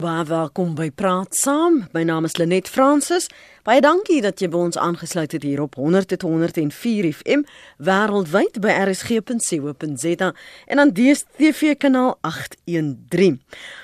[0.00, 1.82] Baie welkom by Praat Saam.
[1.92, 3.26] My naam is Lenet Fransis.
[3.68, 7.42] Baie dankie dat jy by ons aangesluit het hier op 100.104 FM
[7.84, 10.30] wêreldwyd by rsg.co.za
[10.72, 13.36] en aan DStv kanaal 813.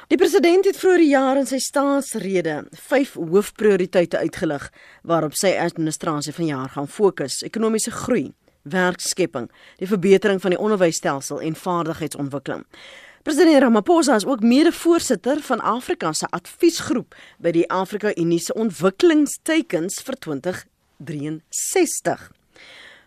[0.08, 4.70] Die president het vroeër die jaar in sy staatsrede vyf hoofprioriteite uitgelig
[5.04, 8.30] waarop sy administrasie vanjaar gaan fokus: ekonomiese groei,
[8.64, 12.64] werkskepping, die verbetering van die onderwysstelsel en vaardigheidsontwikkeling.
[13.26, 19.96] President Ramaphosa is ook mede-voorsitter van Afrika se adviesgroep by die Afrika Unie se ontwikkelingstekens
[20.06, 22.22] vir 2063.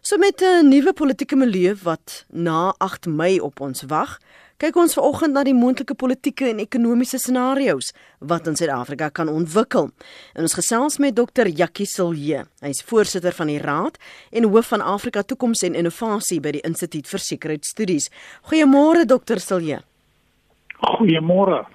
[0.02, 4.20] So met 'n nuwe politieke milieu wat na 8 Mei op ons wag,
[4.58, 9.90] kyk ons vanoggend na die moontlike politieke en ekonomiese scenario's wat in Suid-Afrika kan ontwikkel.
[10.34, 11.48] En ons gesels met Dr.
[11.48, 12.46] Jakkie Silje.
[12.60, 13.98] Hy is voorsitter van die Raad
[14.32, 18.10] en hoof van Afrika Toekoms en Innovasie by die Instituut vir Sekuriteitsstudies.
[18.42, 19.40] Goeiemôre Dr.
[19.40, 19.84] Silje.
[20.80, 21.66] Goeiemôre.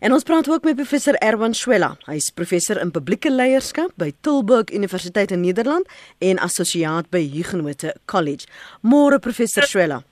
[0.00, 1.96] En ons praat ook met professor Erwan Schwella.
[2.06, 5.90] Hy is professor in publieke leierskap by Tilburg Universiteit in Nederland
[6.22, 8.46] en assosiaat by Huguenot College.
[8.86, 10.02] Môre professor Schwella.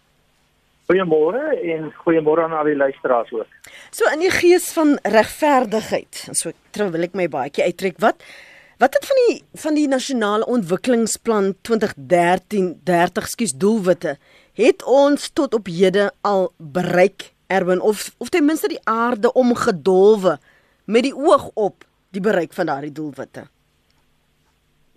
[0.90, 3.58] Goeiemôre en goeiemôre aan al die luisteraars ook.
[3.94, 8.24] So in die gees van regverdigheid, so terwyl ek my baadjie uittrek, wat
[8.80, 14.16] wat het van die van die nasionale ontwikkelingsplan 2013 30 skuis doelwitte
[14.58, 20.38] het ons tot op hede al bereik Erwin of of ten minste die aarde omgedolwe
[20.84, 21.84] met die oog op
[22.14, 23.46] die bereik van daardie doelwitte.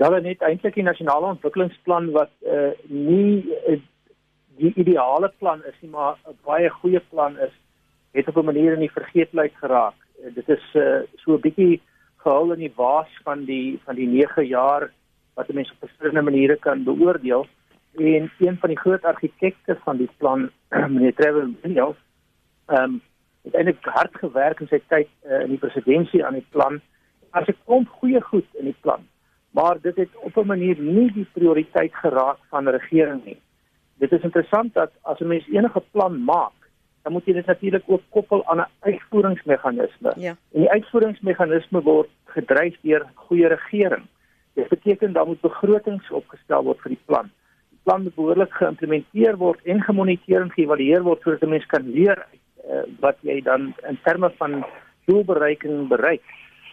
[0.01, 3.79] Ja, net eintlik die nasionale ontwikkelingsplan wat uh nie uh,
[4.57, 7.53] die ideale plan is nie, maar 'n baie goeie plan is,
[8.11, 9.97] het op 'n manier in die vergeetlikheid geraak.
[10.21, 11.81] Uh, dit is uh so 'n bietjie
[12.23, 14.91] gehul in die waas van die van die 9 jaar
[15.33, 17.47] wat mense op verskillende maniere kan beoordeel
[17.97, 20.49] en een van die groot argitekte van die plan
[20.93, 21.97] meneer Trevor Mills
[22.66, 23.02] ehm um,
[23.44, 26.80] het eintlik hard gewerk in sy tyd uh, in die presidentskap aan die plan.
[27.36, 29.03] As ek kom goeie goed in die plan,
[29.58, 33.39] maar dit het op 'n manier nie die prioriteit geraak van die regering nie.
[34.00, 36.56] Dit is interessant dat as 'n mens enige plan maak,
[37.03, 40.13] dan moet jy dit natuurlik ook koppel aan 'n uitvoeringsmeganisme.
[40.16, 40.35] Ja.
[40.52, 44.06] En die uitvoeringsmeganisme word gedryf deur goeie regering.
[44.53, 47.31] Dit beteken dan moet begrotings opgestel word vir die plan.
[47.69, 51.90] Die plan moet behoorlik geïmplementeer word en gemoniteer en geëvalueer word sodat 'n mens kan
[51.90, 54.66] leer uit uh, wat jy dan in terme van
[55.06, 56.24] doelbereiking bereik.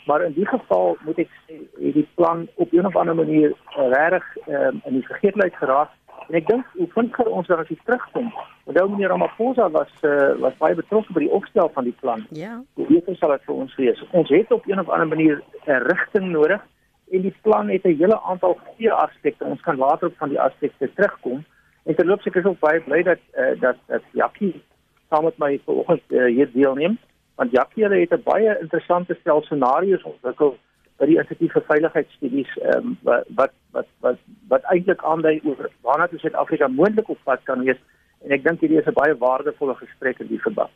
[0.07, 3.89] Maar in die geval moet ek sê hierdie plan op 'n of ander manier uh,
[3.93, 5.91] regtig um, in die vergeetlikheid geraak
[6.29, 8.33] en ek dink hoe vind ons dan as jy terugkom.
[8.71, 12.27] Onthou meneer Ramaphosa was uh, was baie betrokke by die opstel van die plan.
[12.31, 12.63] Ja.
[12.79, 14.03] Hoe weet sal dit vir ons wees?
[14.11, 16.63] Ons het op 'n of ander manier 'n rigting nodig
[17.11, 19.45] en die plan het 'n hele aantal goeie aspekte.
[19.45, 21.45] Ons kan later op van die aspekte terugkom.
[21.85, 24.63] En terloops ek is ook baie bly dat uh, dat dat Jackie
[25.11, 26.99] saam met my vanoggend uh, hier deelneem
[27.41, 30.57] want Jackie hulle het 'n baie interessante stel scenario's ontwikkel
[31.01, 34.19] by die Instituut vir Veiligheidsstudies um, wat wat wat wat,
[34.53, 37.81] wat eintlik aandui oor waarna Suid-Afrika moontlik op pad kan wees
[38.21, 40.71] en ek dink hierdie is 'n baie waardevolle gesprek in die verband.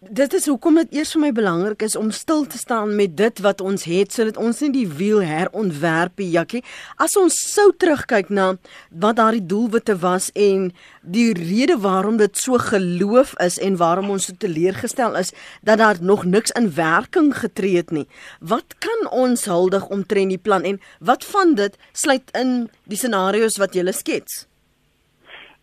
[0.00, 3.40] Dit is hoekom dit eers vir my belangrik is om stil te staan met dit
[3.40, 6.62] wat ons het sodat ons nie die wiel herontwerp nie, Jakkie.
[6.96, 8.56] As ons sou terugkyk na
[8.90, 10.72] wat daardie doelwitte was en
[11.02, 15.32] die rede waarom dit so geloof is en waarom ons so teleurgestel is
[15.62, 18.06] dat daar nog niks in werking getree het nie.
[18.40, 23.56] Wat kan ons huldig omtrent die plan en wat van dit sluit in die scenario's
[23.56, 24.49] wat jy skets?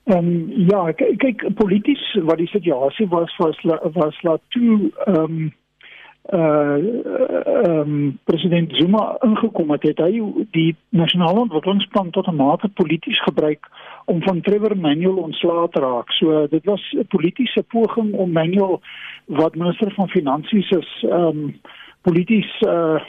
[0.07, 3.57] Ehm um, ja, kyk polities wat die situasie was was
[3.93, 5.39] was laat toe ehm um,
[6.33, 10.21] uh ehm um, president Zuma ingekom het, het hy
[10.55, 13.67] die nasionale ontwikkelingsplan tot 'n mate polities gebruik
[14.05, 16.11] om van Trevor Manuel ontslae te raak.
[16.11, 18.81] So dit was 'n politieke poging om Manuel
[19.25, 21.59] wat minister van finansies is ehm um,
[22.01, 22.99] polities uh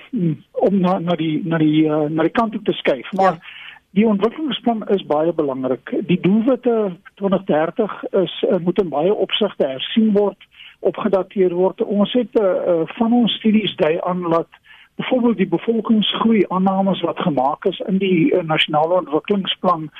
[0.53, 3.13] om na na die na die uh, na die kant toe te skuif.
[3.13, 3.58] Maar ja
[3.97, 5.95] Die ontwikkelingsplan is baie belangrik.
[6.07, 11.81] Die doelwitte 2030 is uh, moet in baie opsigte hersien word, opgedateer word.
[11.83, 14.61] Ons het uh, van ons studies dui aan dat
[14.99, 19.91] byvoorbeeld die bevolkingsgroei aannames wat gemaak is in die uh, nasionale ontwikkelingsplan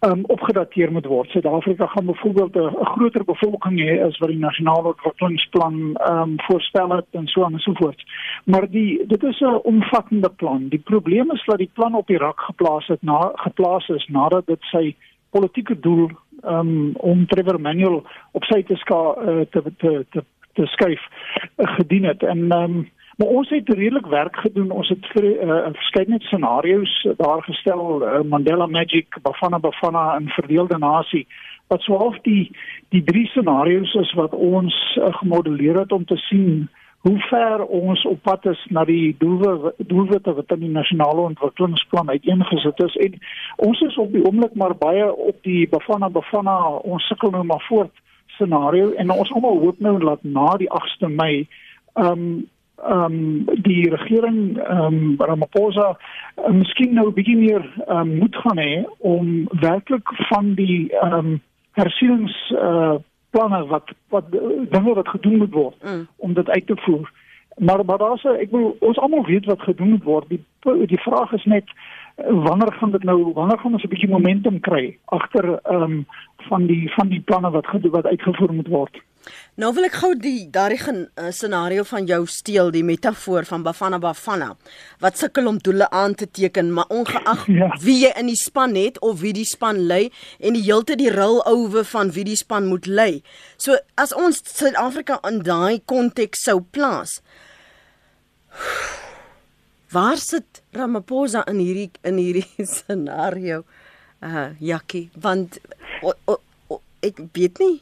[0.00, 1.30] um, opgedateer moet word.
[1.30, 5.76] Suid-Afrika gaan byvoorbeeld 'n groter bevolking hê as wat die nasionale ontwikkelingsplan
[6.10, 8.04] um, voorstel het en so aan en so voort.
[8.44, 10.68] Maar die dit is 'n omvattende plan.
[10.68, 14.46] Die probleem is dat die plan op die rak geplaas het na geplaas is nadat
[14.46, 14.96] dit sy
[15.30, 16.10] politieke doel
[16.42, 20.24] um, om Trevor Manuel op sy te ska uh, te te te
[20.54, 21.00] te skuif
[21.56, 24.70] uh, gedien het en um, Maar ons het redelik werk gedoen.
[24.70, 30.78] Ons het 'n uh, verskeidenheid scenario's daar gestel, uh, Mandela Magic, Bafana Bafana en verdeelde
[30.78, 31.26] nasie.
[31.66, 32.50] Wat swaalf die
[32.88, 36.68] die drie scenario's is wat ons uh, gemodelleer het om te sien
[37.04, 42.08] hoe ver ons op pad is na die doelwitte doelwitte wat in die nasionale ontwikkelingsplan
[42.08, 43.18] uiteengesit is en
[43.56, 47.64] ons is op die oomblik maar baie op die Bafana Bafana ons sukkel nou maar
[47.68, 47.92] voort
[48.36, 51.36] scenario en ons almal hoop nou dat na die 8de Mei
[51.94, 52.34] ehm um,
[52.82, 55.96] ehm um, die regering ehm um, Ramaphosa
[56.36, 60.92] uh, miskien nou 'n bietjie meer ehm um, moet gaan hê om werklik van die
[60.92, 61.42] ehm um,
[61.72, 62.94] hersiening uh,
[63.30, 64.30] planne wat wat
[64.70, 66.06] dinge wat gedoen moet word mm.
[66.16, 67.12] om dit uit te voer.
[67.58, 70.28] Maar maar daar's ek wil ons almal weet wat gedoen moet word.
[70.28, 70.44] Die
[70.86, 71.64] die vraag is net
[72.16, 76.06] wanneer gaan dit nou wanneer gaan ons 'n bietjie momentum kry agter ehm um,
[76.48, 79.02] van die van die planne wat wat uitgevoer moet word.
[79.56, 83.98] Nou wil ek gou die daardie uh, scenario van jou steel, die metafoor van Bafana
[83.98, 84.56] Bafana
[85.00, 87.70] wat sukkel om doele aan te teken, maar ongeag ja.
[87.80, 91.14] wie jy in die span het of wie die span lei en die heeltyd die
[91.14, 93.22] rol ouwe van wie die span moet lei.
[93.56, 97.22] So as ons Suid-Afrika in daai konteks sou plaas.
[99.94, 103.62] Waar sit Ramaphosa in hierdie in hierdie scenario?
[104.24, 105.60] Uh Jackie, want
[106.02, 106.38] o, o,
[106.68, 107.76] o, ek weet nie.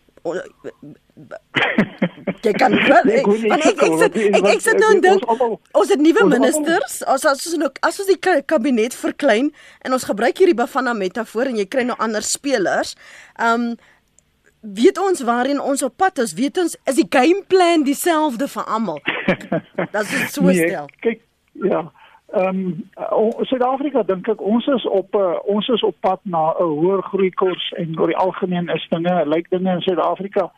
[2.43, 6.03] Jy kan wel ek ek ek sit ek ek sit nou en dink ons het
[6.03, 7.01] nuwe ministers.
[7.07, 9.53] As as ons nou as ons die kabinet verklein
[9.87, 12.95] en ons gebruik hierdie bafana metafoor en jy kry nou ander spelers
[13.39, 13.73] um
[14.63, 16.37] weet ons waarheen ons op pad is?
[16.39, 19.01] Weet ons is die game plan dieselfde vir almal?
[19.95, 20.87] Dat is so nee, stel.
[21.03, 21.25] kyk
[21.67, 21.89] ja
[22.33, 26.71] Ehm um, Suid-Afrika dink ek ons is op uh, ons is op pad na 'n
[26.81, 30.51] hoër groeikoers en oor die algemeen is dinge lyk dinge in Suid-Afrika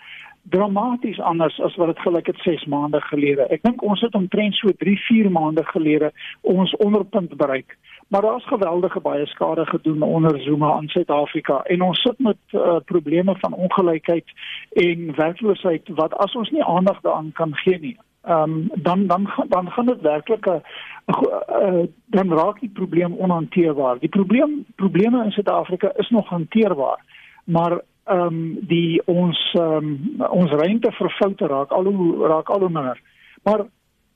[0.55, 3.49] dramaties anders as wat dit gelyk het 6 maande gelede.
[3.49, 7.79] Ek dink ons het omtrent so 3, 4 maande gelede ons onderpunt bereik.
[8.09, 12.77] Maar daar's geweldige baie skade gedoen onder Zuma in Suid-Afrika en ons sit met uh,
[12.85, 14.27] probleme van ongelykheid
[14.73, 19.29] en werkloosheid wat as ons nie aandag daaraan kan gee nie, ehm um, dan dan
[19.49, 20.63] dan gaan dit werklik 'n
[21.07, 23.99] uh, dan raak die probleem onhanteerbaar.
[23.99, 26.99] Die probleem probleme in Suid-Afrika is nog hanteerbaar,
[27.45, 32.61] maar ehm um, die ons um, ons ruimte vir foute raak al hoe raak al
[32.61, 33.01] hoe minder.
[33.43, 33.61] Maar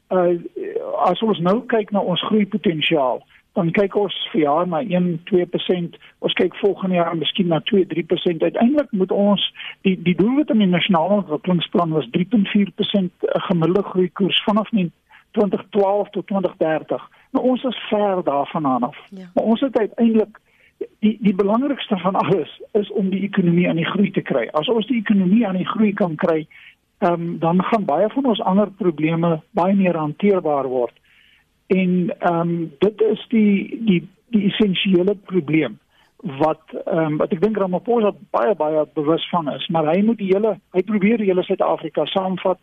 [0.09, 0.41] uh,
[1.05, 3.23] as ons nou kyk na ons groeipotensiaal,
[3.59, 8.45] dan kyk ons vir jaar na 1-2%, ons kyk volgende jaar miskien na 2-3%.
[8.47, 9.43] Uiteindelik moet ons
[9.87, 16.27] die die doelwit in die nasionale ontwikkelingsplan was 3.4% gemiddelde groei koers vanaf 2012 tot
[16.31, 17.09] 2030.
[17.35, 18.97] Nou ons is ver daarvan af.
[19.11, 19.27] Ja.
[19.35, 20.39] Maar ons het uiteindelik
[21.03, 24.47] die die belangrikste van alles is om die ekonomie aan die groei te kry.
[24.55, 26.47] As ons die ekonomie aan die groei kan kry,
[27.03, 30.95] um, dan gaan baie van ons ander probleme baie meer hanteerbaar word
[31.69, 34.01] en ehm um, dit is die die
[34.31, 35.79] die essensiële probleem
[36.23, 39.67] wat ehm um, wat ek dink Ramaphosa baie baie bewus van is.
[39.69, 42.59] Maar hy moet die hele hy probeer die hele Suid-Afrika saamvat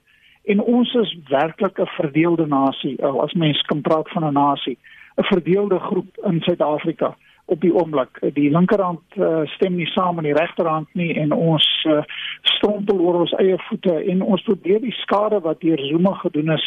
[0.46, 4.78] en ons is werklik 'n verdeelde nasie as mens kan praat van 'n nasie
[5.18, 7.16] 'n verdeelde groep in Suid-Afrika
[7.46, 8.19] op die oomblik.
[8.34, 12.01] Die linkerhand uh, stem nie saam met die regterhand nie en ons uh,
[12.42, 16.66] strompel oor ons eie voete en ons probeer die skade wat deur Zuma gedoen is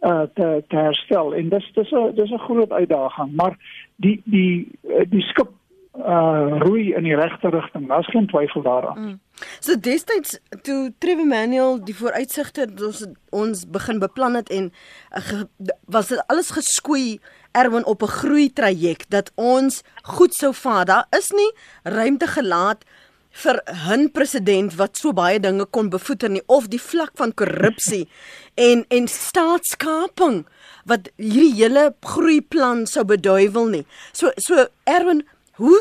[0.00, 3.56] uh te, te herstel en dis dis 'n dis 'n groot uitdaging maar
[3.96, 5.50] die die uh, die skip
[5.98, 8.98] uh roei in die regte rigting daar's geen twyfel daaraan.
[9.00, 9.20] Mm.
[9.60, 14.70] So destyds toe Trevor Manuel die vooruitsigte ons ons begin beplan het en
[15.10, 15.48] ge,
[15.86, 17.18] was dit alles geskoei
[17.52, 20.84] erwin op 'n groei traject dat ons goed sou vaar.
[20.84, 21.52] Daar is nie
[21.82, 22.84] ruimte gelaat
[23.30, 28.08] vir 'n president wat so baie dinge kon bevoeter nie of die vlak van korrupsie
[28.68, 30.44] en en staatskaping
[30.84, 33.86] wat hierdie hele groeiplan sou beduiwel nie.
[34.12, 35.80] So so Erwin, hoe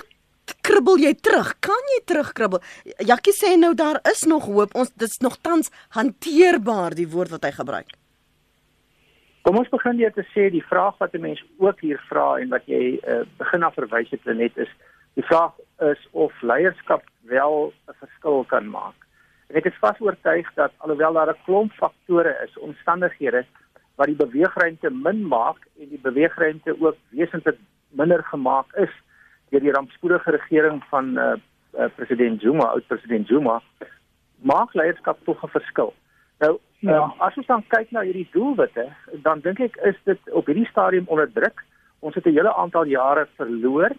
[0.62, 1.54] kribbel jy terug?
[1.60, 2.62] Kan jy terugkribbel?
[3.06, 4.76] Jakkie sê nou daar is nog hoop.
[4.76, 7.96] Ons dit's nog tans hanteerbaar die woord wat hy gebruik.
[9.48, 12.50] Kom ons begin deur te sê die vraag wat 'n mens ook hier vra en
[12.50, 14.70] wat jy uh, begin af verwys het net is
[15.14, 18.96] die vraag is of leierskap wel 'n verskil kan maak.
[19.48, 23.46] En ek is vas oortuig dat alhoewel daar 'n klomp faktore is, omstandighede
[23.96, 27.58] wat die beweegruimte min maak en die beweegruimte ook wesentlik
[27.90, 28.94] minder gemaak is
[29.50, 31.34] deur die rampspoedige regering van uh,
[31.78, 33.62] uh, president Zuma, oud president Zuma,
[34.42, 35.94] maak leierskap tog 'n verskil.
[36.40, 37.04] Nou, ja.
[37.04, 38.86] um, as ons dan kyk na hierdie doelwitte,
[39.24, 41.66] dan dink ek is dit op hierdie stadium onder druk.
[42.00, 43.92] Ons het 'n hele aantal jare verloor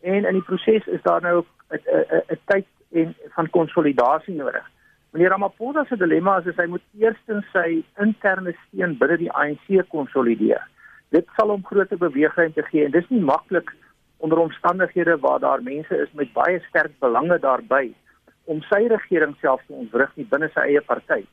[0.00, 4.70] en in die proses is daar nou 'n tyd en van konsolidasie nodig.
[5.10, 9.88] Meneer Ramaphosa se dilemma is, is hy moet eerstens sy interne steun binne die ANC
[9.88, 10.62] konsolideer.
[11.10, 13.72] Dit sal hom groter beweegruimte gee en dis nie maklik
[14.22, 17.92] onder omstandighede waar daar mense is met baie sterk belange daarbey
[18.44, 21.24] om sy regering self te ontwrig binne sy eie party.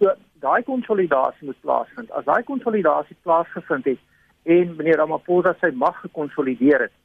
[0.00, 0.12] So
[0.44, 2.10] daai konsolidasie moet plaasvind.
[2.10, 4.00] As daai konsolidasie plaasgevind het
[4.44, 6.96] en meneer Ramaphosa sy mag gekonsolideer het,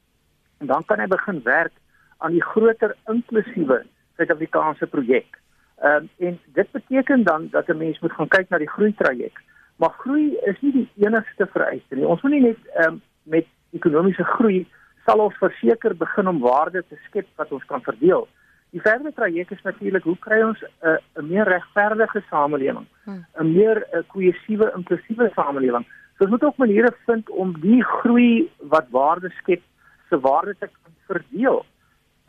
[0.67, 1.73] dan kan hy begin werk
[2.17, 3.83] aan die groter inklusiewe
[4.17, 5.39] Suid-Afrikaanse projek.
[5.79, 8.93] Ehm um, en dit beteken dan dat 'n mens moet gaan kyk na die groei
[8.93, 9.39] traject.
[9.75, 12.07] Maar groei is nie die enigste vereiste nie.
[12.07, 14.67] Ons moet nie net ehm um, met ekonomiese groei
[15.05, 18.27] sal ons verseker begin om waarde te skep wat ons kan verdeel.
[18.69, 23.25] Die verdere traject is natuurlik hoe kry ons 'n uh, 'n meer regverdige samelewing, hmm.
[23.39, 25.85] 'n meer uh, kohesiewe, inklusiewe samelewing.
[26.17, 29.61] So ons moet ook maniere vind om die groei wat waarde skep
[30.09, 31.65] se waarde te kan verdeel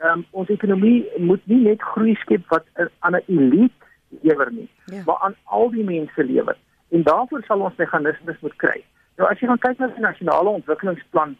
[0.01, 2.65] um, ons ekonomie moet nie net groei skep wat
[2.99, 3.89] aan 'n elite
[4.21, 5.03] lewer nie, ja.
[5.05, 6.57] maar aan al die mense lewer.
[6.89, 8.83] En daarvoor sal ons meganismes moet kry.
[9.17, 11.37] Nou as jy gaan kyk na die nasionale ontwikkelingsplan,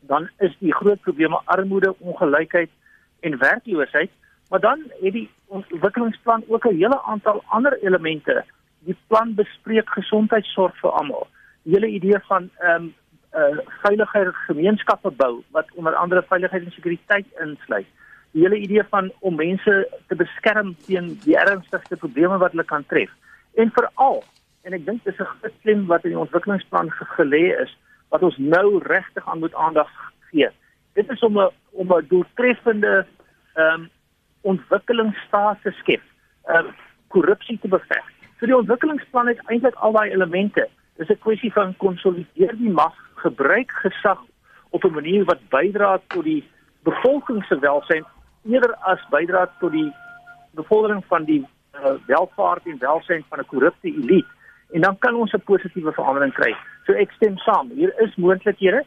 [0.00, 2.70] dan is die groot probleme armoede, ongelykheid
[3.20, 4.10] en werkloosheid,
[4.48, 8.44] maar dan het die ontwikkelingsplan ook 'n hele aantal ander elemente.
[8.78, 11.26] Die plan bespreek gesondheidsorg vir almal.
[11.62, 12.94] Die hele idee van ehm um,
[13.34, 17.86] uh veilige gemeenskappe bou wat onder andere veiligheid en sekuriteit insluit.
[18.32, 22.86] Die hele idee van om mense te beskerm teen die ernstigste probleme wat hulle kan
[22.86, 23.10] tref.
[23.54, 24.22] En veral,
[24.62, 27.76] en ek dink dis 'n groot klem wat in die ontwikkelingsplan gelê is,
[28.10, 29.90] wat ons nou regtig aan moet aandag
[30.30, 30.48] gee.
[30.94, 33.06] Dit is om 'n om 'n doeltreffende
[33.54, 33.90] ehm um,
[34.40, 36.02] ontwikkelingsstaat te skep,
[36.44, 36.74] ehm um,
[37.08, 38.04] korrupsie te beveg.
[38.38, 40.68] So die ontwikkelingsplan het eintlik al daai elemente.
[40.96, 44.20] Dis 'n kwessie van konsolideer die mag gebruik gesag
[44.70, 46.44] op 'n manier wat bydra tot die
[46.82, 48.06] bevolking se welstand
[48.44, 49.92] eerder as bydra tot die
[50.50, 54.28] bevordering van die uh, welvaart en welstand van 'n korrupte elite
[54.72, 56.56] en dan kan ons 'n positiewe verandering kry.
[56.86, 57.70] So ek stem saam.
[57.70, 58.84] Hier is moontlikhede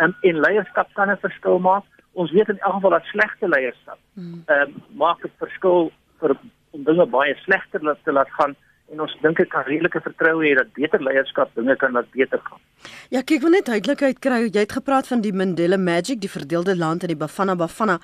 [0.00, 1.84] um, en leierskap kan 'n verskil maak.
[2.12, 4.42] Ons weet in elk geval dat slegte leierskap hmm.
[4.46, 6.36] ehm um, maak 'n verskil vir
[6.70, 8.56] om dinge baie slegter te laat gaan
[8.92, 12.40] en ons dink ek kan redelike vertroue hê dat beter leierskap dinge kan laat beter
[12.46, 12.62] gaan.
[13.10, 14.44] Ja, kyk, wil net duidelikheid kry.
[14.46, 17.98] Jy het gepraat van die Mandela Magic, die verdeelde land en die Bafana Bafana.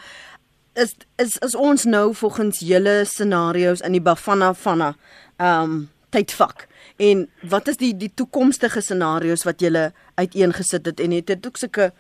[0.75, 4.93] Is is is ons nou volgens julle scenario's in die Bafana Bafana
[5.39, 6.67] um, tydvak?
[6.99, 11.61] En wat is die die toekomstige scenario's wat julle uiteengesit het en het dit ook
[11.61, 11.93] sulke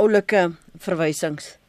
[0.00, 1.59] oulike verwysings?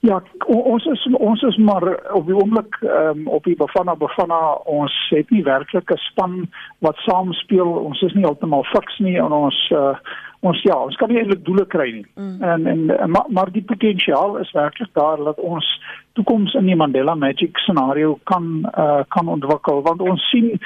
[0.00, 4.94] Ja, ons is ons is maar op die oomblik um, op die Bafana Bafana ons
[5.10, 6.46] het nie werklik 'n span
[6.78, 7.66] wat saam speel.
[7.66, 9.96] Ons is nie heeltemal fiks nie en ons uh,
[10.40, 12.06] ons ja, ons kan nie eintlik doele kry nie.
[12.14, 12.42] Mm.
[12.42, 15.66] En en maar, maar die potensiaal is werklik daar dat ons
[16.12, 20.60] toekoms in die Mandela Magic scenario kan uh, kan ontwikkel want ons sien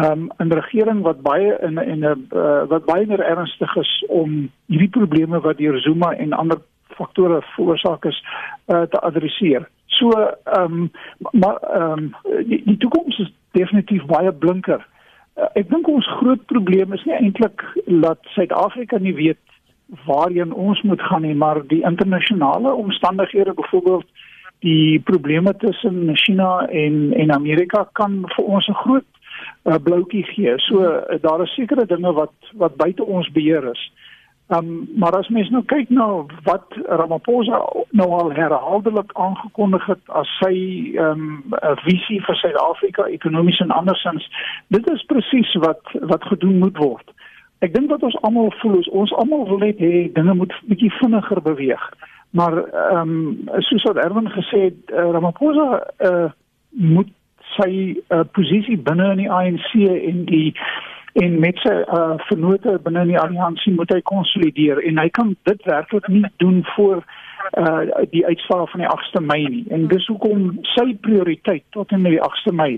[0.00, 4.50] um, 'n regering wat baie in in 'n uh, wat baie meer ernstig is om
[4.66, 6.58] hierdie probleme wat deur Zuma en ander
[7.02, 9.68] faktore veroorsaak is uh, te adresseer.
[9.98, 10.90] So ehm um,
[11.30, 12.14] maar ehm um,
[12.48, 14.86] die, die toekoms is definitief baie blinker.
[15.36, 19.40] Uh, ek dink ons groot probleem is nie eintlik dat Suid-Afrika nie weet
[20.08, 24.06] waarheen ons moet gaan nie, maar die internasionale omstandighede, byvoorbeeld
[24.62, 29.08] die probleme tussen China en en Amerika kan vir ons 'n groot
[29.64, 30.52] uh, bloutjie gee.
[30.56, 33.92] So uh, daar is sekere dinge wat wat buite ons beheer is.
[34.48, 36.06] Um, maar as mens nou kyk na
[36.44, 40.52] wat Ramaphosa nou al herhaaldelik aangekondig het as sy
[41.00, 41.54] um,
[41.86, 44.26] visie vir Suid-Afrika ekonomies en andersins,
[44.74, 47.14] dit is presies wat wat gedoen moet word.
[47.62, 50.90] Ek dink dat ons almal voel ons, ons almal wil net hê dinge moet bietjie
[50.98, 51.88] vinniger beweeg.
[52.36, 55.68] Maar ehm um, soos wat Erwin gesê het, uh, Ramaphosa
[56.10, 56.30] uh,
[56.70, 57.08] moet
[57.56, 57.72] sy
[58.08, 60.48] uh, posisie binne in die ANC en die
[61.12, 65.68] en met sy uh, vennote binne die alliansie moet hy konsolideer en hy kan dit
[65.68, 67.02] werklik nie doen voor
[67.58, 69.64] uh, die uitslae van die 8de Mei nie.
[69.74, 72.72] En dis hoekom sy prioriteit tot en met die 8de Mei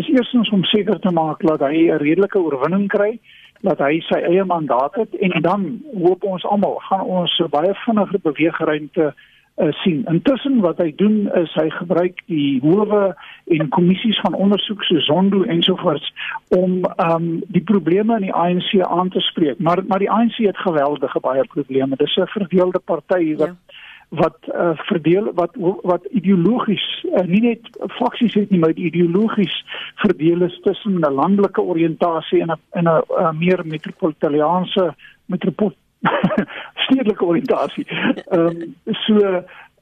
[0.00, 3.18] is eerstens om seker te maak dat hy 'n redelike oorwinning kry
[3.62, 5.62] dat hy sy eie mandaat het en dan
[5.94, 9.12] hoop ons almal gaan ons baie vinniger beweegruimte uh,
[9.54, 10.04] sien.
[10.10, 13.14] Intussen wat hy doen is hy gebruik die howe
[13.46, 16.12] en kommissies van ondersoek so Zondo ensovoorts
[16.48, 19.58] om um die probleme in die ANC aan te spreek.
[19.58, 21.96] Maar maar die ANC het geweldige baie probleme.
[21.96, 27.70] Dis 'n verdeelde party wat ja wat uh, verdeel wat wat ideologies uh, nie net
[27.98, 29.54] faksies het nie maar ideologies
[30.02, 34.94] verdeel is tussen 'n landelike oriëntasie en 'n en 'n uh, meer metropolitaanse
[35.26, 35.72] metropol
[36.86, 37.86] stedelike oriëntasie.
[38.24, 38.74] Ehm um,
[39.04, 39.20] so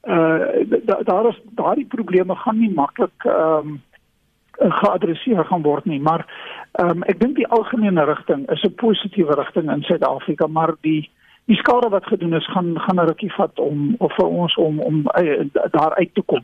[0.03, 0.39] uh
[0.83, 3.81] da, daar is daardie probleme gaan nie maklik ehm um,
[4.59, 6.25] geadresseer gaan word nie, maar
[6.71, 11.09] ehm um, ek dink die algemene rigting is 'n positiewe rigting in Suid-Afrika, maar die
[11.45, 14.79] die skade wat gedoen is gaan gaan 'n rukkie vat om of vir ons om
[14.79, 16.43] om uh, daar uit te kom.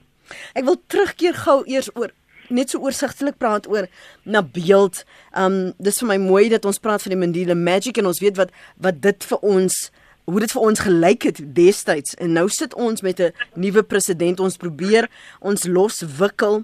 [0.53, 2.11] Ek wil terugkeer gou eers oor
[2.49, 3.87] net so oorsigtelik praat oor
[4.23, 5.05] na beeld.
[5.37, 8.37] Um dis vir my mooi dat ons praat van die Mandela Magic en ons weet
[8.37, 9.91] wat wat dit vir ons
[10.29, 14.39] hoe dit vir ons gelyk het destyds en nou sit ons met 'n nuwe president
[14.39, 15.09] ons probeer
[15.39, 16.63] ons loswikkel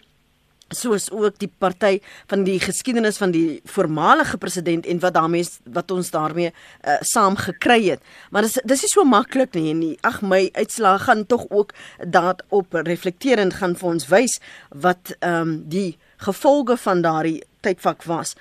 [0.73, 5.91] soos ook die party van die geskiedenis van die voormalige president en wat daarmee wat
[5.91, 8.01] ons daarmee uh, saam gekry het.
[8.31, 12.73] Maar dis dis is so maklik nie en ag my uitslae gaan tog ook daarop
[12.73, 18.35] reflekterend gaan vir ons wys wat ehm um, die gevolge van daardie tydvak was.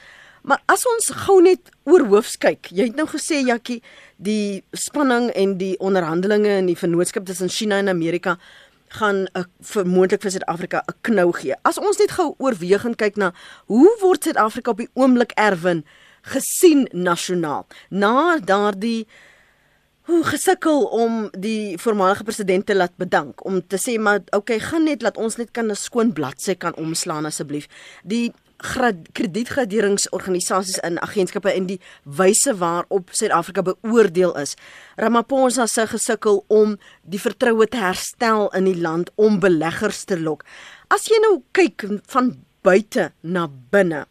[0.44, 3.78] Maar as ons gou net oor hoofs kyk, jy het nou gesê Jakkie,
[4.20, 8.36] die spanning en die onderhandelinge in die vennootskap tussen China en Amerika
[8.98, 11.54] gaan 'n vermoedelik vir Suid-Afrika 'n knou gee.
[11.64, 13.32] As ons net gou oorwegend kyk na
[13.66, 15.84] hoe word Suid-Afrika op die oomblik erwin
[16.22, 19.06] gesien nasionaal na daardie
[20.04, 24.84] hoe gesukkel om die voormalige president te laat bedank om te sê maar okay gaan
[24.84, 27.68] net laat ons net kan 'n skoon bladsy kan omslaan asseblief
[28.02, 28.32] die
[28.64, 34.56] kredietgraderingsorganisasies in agentskappe en die wyse waarop Suid-Afrika beoordeel is.
[35.00, 40.44] Ramaphosa se gesukkel om die vertroue te herstel in die land om beleggers te lok.
[40.94, 41.78] As jy nou kyk
[42.12, 42.26] van
[42.64, 44.06] buite na binne,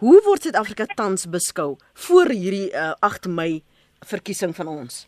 [0.00, 1.74] hoe word Suid-Afrika tans beskou
[2.06, 3.62] voor hierdie uh, 8 Mei
[4.08, 5.04] verkiesing van ons?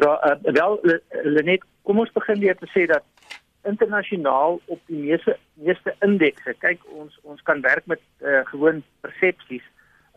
[0.00, 0.80] Ja, uh, wel
[1.24, 3.04] Lenet, kom ons begin weer te sê dat
[3.62, 6.54] internasionaal op die meeste meeste indekse.
[6.58, 9.64] Kyk, ons ons kan werk met uh, gewoon persepsies.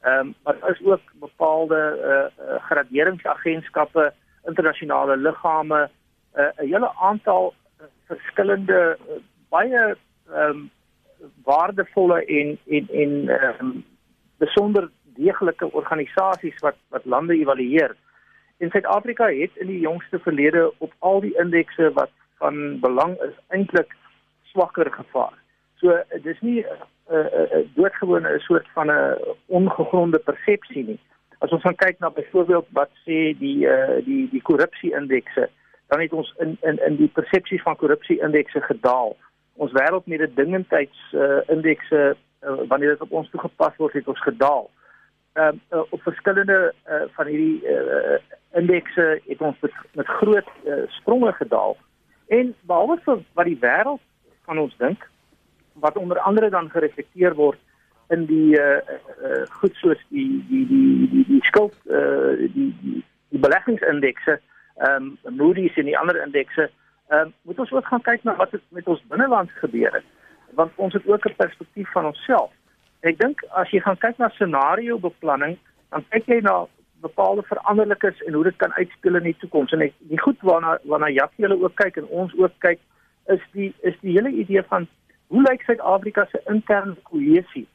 [0.02, 4.14] Ehm um, maar daar is ook bepaalde uh, graderingsagentskappe,
[4.46, 5.90] internasionale liggame,
[6.36, 7.54] 'n uh, hele aantal
[8.08, 9.20] verskillende uh,
[9.50, 9.96] baie
[10.30, 10.70] ehm um,
[11.44, 13.86] waardevolle en en en ehm um,
[14.38, 17.96] besonder deeglike organisasies wat wat lande evalueer.
[18.58, 23.36] In Suid-Afrika het in die jongste verlede op al die indekse wat van belang is
[23.48, 23.96] eintlik
[24.52, 25.38] swakker gevaar.
[25.80, 31.00] So dis nie 'n uh, uh, uh, doodgewone soort van 'n ongegronde persepsie nie.
[31.38, 35.50] As ons gaan kyk na byvoorbeeld wat sê die uh, die die korrupsie-indekse,
[35.88, 39.18] dan het ons in in in die persepsie van korrupsie-indekse gedaal.
[39.54, 44.70] Ons wêreldmededingendheids uh, indekse uh, wanneer dit op ons toegepas word, het ons gedaal.
[45.34, 48.18] Ehm uh, uh, op verskillende uh, van hierdie uh,
[48.54, 51.78] indekse het ons met, met groot uh, spronge gedaal.
[52.28, 54.02] En behalwe vir wat die wêreld
[54.46, 55.10] van ons dink,
[55.74, 57.60] wat onder andere dan gereflekteer word
[58.10, 58.78] in die uh,
[59.24, 64.40] uh goed soos die die die die die skuld uh die die, die beleggingsindekse,
[64.76, 66.70] ehm um, Moody's en die ander indekse,
[67.08, 70.06] ehm um, moet ons ook gaan kyk na wat het met ons binneland gebeur het,
[70.60, 72.52] want ons het ook 'n perspektief van onsself.
[73.02, 75.58] Ek dink as jy gaan kyk na scenario beplanning,
[75.90, 76.68] dan kyk jy na
[77.04, 80.78] bepaalde veranderlikes en hoe dit kan uitspeel in die toekoms en ek die goed waarna
[80.90, 82.82] waarna Jacques hulle ook kyk en ons ook kyk
[83.36, 84.88] is die is die hele idee van
[85.34, 87.68] hoe lyk Suid-Afrika se interne kohesie?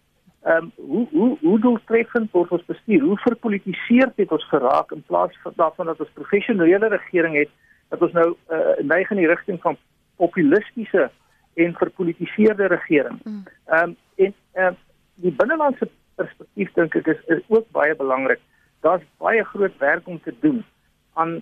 [0.46, 3.02] Ehm um, hoe hoe hoe doeltreffend word ons bestuur?
[3.02, 7.50] Hoe verpolitiseer dit ons geraak in plaas van daarvan dat ons professionele regering het
[7.88, 9.76] dat ons nou uh, neig in die rigting van
[10.16, 11.08] populistiese
[11.54, 13.18] en verpolitiseerde regering.
[13.22, 13.42] Hmm.
[13.66, 14.76] Ehm um, en ehm uh,
[15.14, 18.40] die binnelandse perspektief dink ek is, is ook baie belangrik
[18.80, 20.64] daar's baie groot werk om te doen
[21.12, 21.40] aan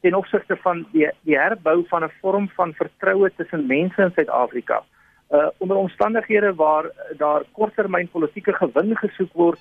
[0.00, 4.82] ten opsigte van die die herbou van 'n vorm van vertroue tussen mense in Suid-Afrika.
[5.30, 9.58] Uh onder omstandighede waar daar korttermyn politieke gewin gesoek word,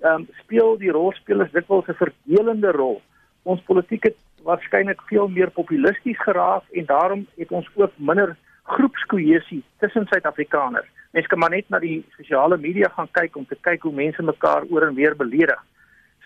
[0.00, 3.02] um, speel die rolspelers dikwels 'n verdelende rol.
[3.42, 9.62] Ons politiek het waarskynlik veel meer populisties geraak en daarom het ons ook minder groepskohesie
[9.78, 10.86] tussen Suid-Afrikaners.
[11.10, 14.22] Mense kan maar net na die sosiale media gaan kyk om te kyk hoe mense
[14.22, 15.62] mekaar oor en weer beledig.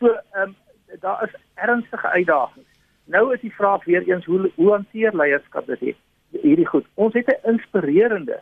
[0.00, 0.56] So ehm um,
[1.00, 2.68] daar is ernstige uitdagings.
[3.04, 5.96] Nou is die vraag weer eens hoe hoe hanteer leierskap dit
[6.30, 6.86] hierdie goed.
[6.94, 8.40] Ons het 'n inspirerende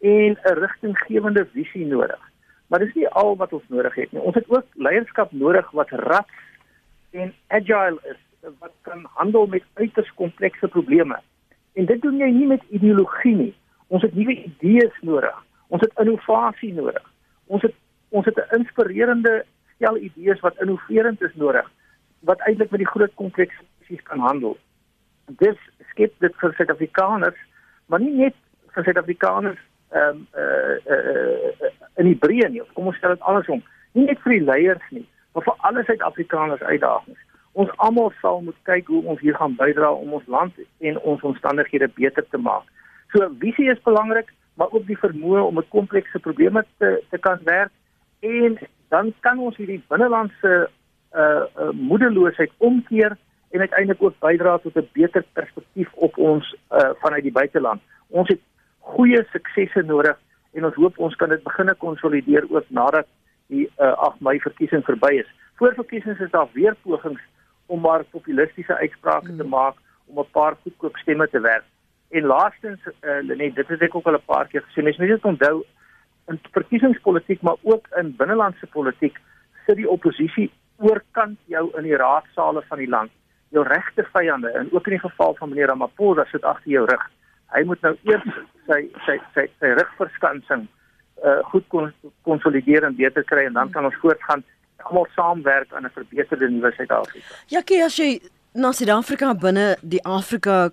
[0.00, 2.20] en 'n rigtinggewende visie nodig.
[2.66, 4.22] Maar dis nie al wat ons nodig het nie.
[4.22, 6.28] Ons het ook leierskap nodig wat rap
[7.10, 11.20] en agile is wat kan handel met uiters komplekse probleme.
[11.72, 13.54] En dit doen jy nie met ideologie nie.
[13.86, 15.44] Ons het nuwe idees nodig.
[15.66, 17.12] Ons het innovasie nodig.
[17.46, 17.74] Ons het
[18.08, 19.44] ons het 'n inspirerende
[19.76, 21.68] stel idees wat innoverend is nodig
[22.26, 24.56] wat eintlik met die groot kompleksies kan handel.
[25.42, 25.58] Dis
[25.90, 27.38] skep dit vir Suid-Afrikaners,
[27.86, 28.36] maar nie net
[28.74, 29.60] vir Suid-Afrikaners
[29.94, 32.64] ehm um, uh, uh, uh, in die breë nie.
[32.74, 33.62] Kom ons stel dit andersom.
[33.94, 37.20] Nie net vir die leiers nie, maar vir alle Suid-Afrikaners uitdagings.
[37.56, 40.58] Ons almal sal moet kyk hoe ons hier gaan bydra om ons land
[40.90, 42.66] en ons omstandighede beter te maak.
[43.14, 47.40] So visie is belangrik, maar ook die vermoë om met komplekse probleme te te kan
[47.46, 47.72] werk
[48.20, 48.58] en
[48.88, 50.68] dan kan ons hierdie binnelandse
[51.14, 53.16] uh, uh moedeloosheid omkeer
[53.50, 57.80] en uiteindelik ook bydra tot 'n beter perspektief op ons uh vanuit die buiteland.
[58.08, 58.40] Ons het
[58.78, 60.18] goeie suksesse nodig
[60.52, 63.06] en ons hoop ons kan dit begine konsolideer ook nadat
[63.46, 65.30] die uh, 8 Mei verkiesing verby is.
[65.56, 67.20] Voor verkiesings is daar weer pogings
[67.66, 69.36] om maar populistiese uitsprake hmm.
[69.36, 69.74] te maak
[70.06, 71.64] om 'n paar goedkoop stemme te werf.
[72.10, 74.82] En laastens uh, Lenet, dit het ek ook al 'n paar keer gesê.
[74.82, 75.64] Mens moet dit onthou
[76.30, 79.18] in verkiesingspolitiek maar ook in binnelandse politiek
[79.66, 83.12] sit die oppositie oorkant jou in die raadsale van die land.
[83.54, 87.04] Jou regte vyande en ook in die geval van meneer Ramaphosa sit agter jou rug.
[87.54, 88.26] Hy moet nou eers
[88.66, 90.66] sy sy sy sy rugverskansing
[91.24, 91.92] uh goed kon
[92.28, 94.44] konsolideer en beter kry en dan kan ons voortgaan
[94.86, 97.26] almal saamwerk aan 'n verbeterde nuwe Suid-Afrika.
[97.48, 98.20] Ja, kyk as jy
[98.54, 100.70] na Suid-Afrika binne die Afrika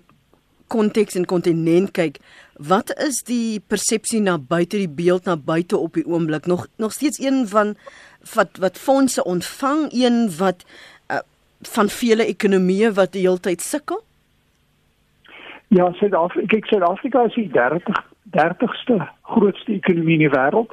[0.66, 2.18] konteks en kontinent kyk,
[2.56, 6.46] wat is die persepsie na buite die beeld na buite op die oomblik?
[6.46, 7.74] Nog nog steeds een van
[8.34, 10.64] wat wat fondse ontvang, een wat
[11.10, 11.18] uh,
[11.60, 14.02] van vele ekonomieë wat die hele tyd sukkel?
[15.68, 18.02] Ja, Suid-Afrika, kyk Suid-Afrika is die 30
[18.34, 20.72] 30ste grootste ekonomie in die wêreld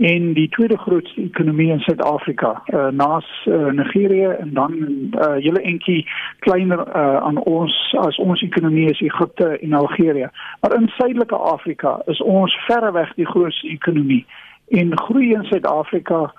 [0.00, 5.60] en die tweede grootste ekonomie in Suid-Afrika, uh, naas uh, Nigerië en dan uh, hele
[5.60, 6.06] entjie
[6.38, 10.30] kleiner uh, aan ons as ons ekonomie is Egipte en Algerië.
[10.60, 14.24] Maar in Suidelike Afrika is ons verreweg die grootste ekonomie
[14.68, 16.32] en groei in Suid-Afrika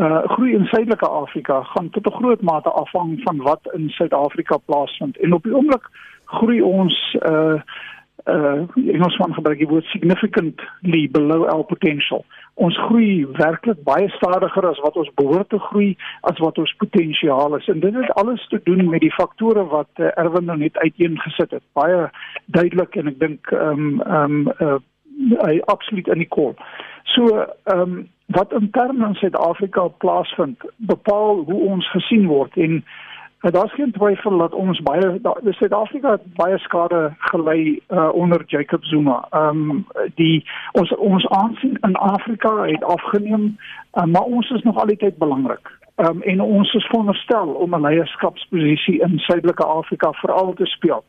[0.00, 4.56] uh groei in Suidelike Afrika gaan tot 'n groot mate afhang van wat in Suid-Afrika
[4.56, 5.18] plaasvind.
[5.18, 5.90] En op die oomblik
[6.24, 7.60] groei ons uh
[8.24, 12.24] uh Engels van gebruik die woord significantly below our potential.
[12.62, 15.96] Ons groei werklik baie stadiger as wat ons behoort te groei,
[16.30, 17.66] as wat ons potensiaal is.
[17.72, 21.50] En dit het alles te doen met die faktore wat uh, Erwin nou net uiteengesit
[21.58, 21.64] het.
[21.78, 22.08] Baie
[22.54, 24.80] duidelik en ek dink ehm um, ehm um, uh
[25.22, 26.54] hy absoluut in die kol.
[27.14, 27.96] So ehm um,
[28.32, 32.78] wat intern in Suid-Afrika plaasvind, bepaal hoe ons gesien word en
[33.42, 38.84] uh, daar's geen twyfel dat ons baie die Suid-Afrika baie skade gelei uh, onder Jacob
[38.84, 39.26] Zuma.
[39.30, 43.56] Ehm um, die ons ons aansien in Afrika het afgeneem,
[43.94, 45.70] uh, maar ons is nog altyd belangrik.
[45.94, 51.04] Ehm um, en ons is veronderstel om 'n leierskapsposisie in Suidelike Afrika veral te speel.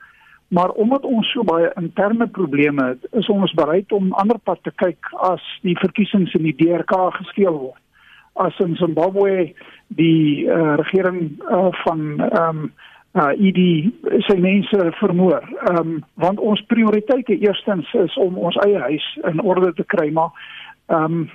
[0.48, 4.72] Maar omdat ons so baie interne probleme het, is ons bereid om ander pad te
[4.76, 7.83] kyk as die verkiesings in die DRK gesteel word.
[8.34, 9.54] As in Zimbabwe
[9.88, 12.72] die uh, regering uh, van ehm um,
[13.14, 13.94] uh, ID
[14.26, 15.44] sy mense vermoor.
[15.70, 20.10] Ehm um, want ons prioriteite eerstens is om ons eie huis in orde te kry,
[20.12, 20.34] maar
[20.88, 21.32] ehm um,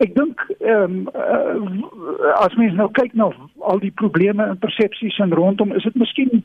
[0.00, 3.26] Ek dink ehm um, uh, as mens nou kyk na
[3.68, 6.40] al die probleme en persepsies en rondom is dit miskien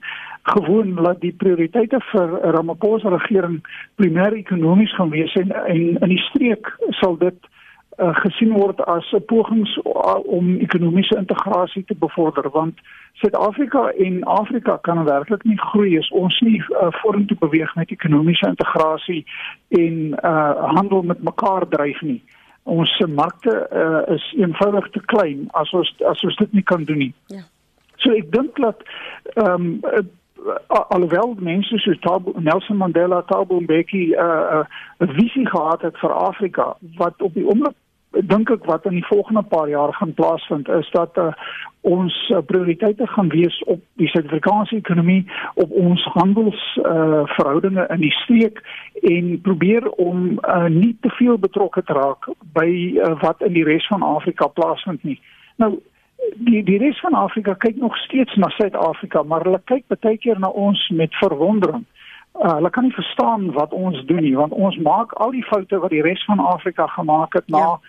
[0.51, 3.61] gewoon dat die prioriteite vir Ramaphosa regering
[4.01, 6.67] primêr ekonomies gaan wees en, en in die streek
[6.99, 7.47] sal dit
[7.97, 9.79] uh, gesien word as 'n pogings
[10.25, 12.79] om ekonomiese integrasie te bevorder want
[13.13, 18.47] Suid-Afrika en Afrika kan werklik nie groei as ons nie uh, vorentoe beweeg met ekonomiese
[18.47, 19.25] integrasie
[19.67, 22.23] en uh, handel met mekaar dryf nie
[22.65, 26.97] ons markte uh, is eenvoudig te klein as ons as ons dit nie kan doen
[26.97, 27.13] nie.
[27.29, 27.43] Ja.
[28.01, 28.81] So ek dink dat
[29.35, 30.13] ehm um,
[30.93, 34.65] alhoewel mense soos Thabo, Nelson Mandela, Thabo Mbeki 'n uh,
[35.01, 37.73] uh, visie gehad het vir Afrika wat op die oomblik
[38.23, 41.31] dink ek wat in die volgende paar jaar gaan plaasvind is dat uh,
[41.81, 48.13] ons uh, prioriteite gaan wees op die Suid-Afrikaanse ekonomie, op ons handelsverhoudinge uh, in die
[48.23, 48.61] streek
[49.01, 53.65] en probeer om uh, nie te veel betrokke te raak by uh, wat in die
[53.67, 55.19] res van Afrika plaasvind nie.
[55.61, 55.75] Nou
[56.47, 60.39] die die res van Afrika kyk nog steeds na Suid-Afrika, maar hulle kyk baie keer
[60.39, 61.85] na ons met verwondering.
[62.35, 65.77] Uh, hulle kan nie verstaan wat ons doen nie want ons maak al die foute
[65.79, 67.79] wat die res van Afrika gemaak het na ja.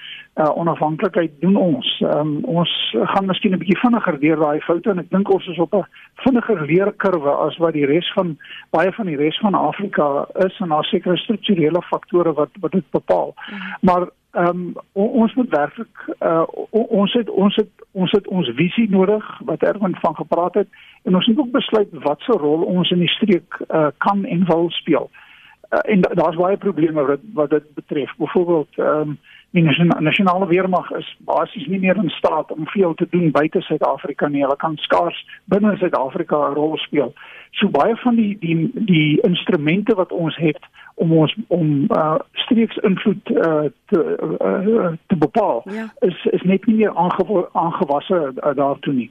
[0.44, 1.88] uh, onafhanklikheid doen ons.
[2.14, 5.58] Um, ons gaan miskien 'n bietjie vinniger deur daai foute en ek dink ons is
[5.58, 5.82] op 'n
[6.22, 8.38] vinniger leerkurwe as wat die res van
[8.70, 12.90] baie van die res van Afrika is en daar seker strukturele faktore wat wat dit
[12.90, 13.34] bepaal.
[13.50, 13.78] Ja.
[13.80, 18.90] Maar ehm um, ons moet werklik uh, ons het ons het ons het ons visie
[18.90, 20.68] nodig wat Erwin van gepraat het
[21.02, 24.44] en ons moet ook besluit wat se rol ons in die streek uh, kan en
[24.44, 25.10] wil speel.
[25.12, 25.25] Uh,
[25.68, 28.14] en daar's baie probleme wat wat dit betref.
[28.16, 29.18] Byvoorbeeld ehm um,
[29.50, 29.62] die
[29.98, 34.42] nasionale weermag is basies nie meer in staat om veel te doen buite Suid-Afrika nie.
[34.42, 37.14] Hulle kan skaars binne Suid-Afrika 'n rol speel.
[37.50, 40.60] So baie van die die die instrumente wat ons het
[40.94, 44.00] om ons om uh, streeks invloed uh, te
[44.40, 45.92] uh, te bepaal ja.
[46.00, 49.10] is is net nie meer aangewa aangewasse uh, daartoe nie.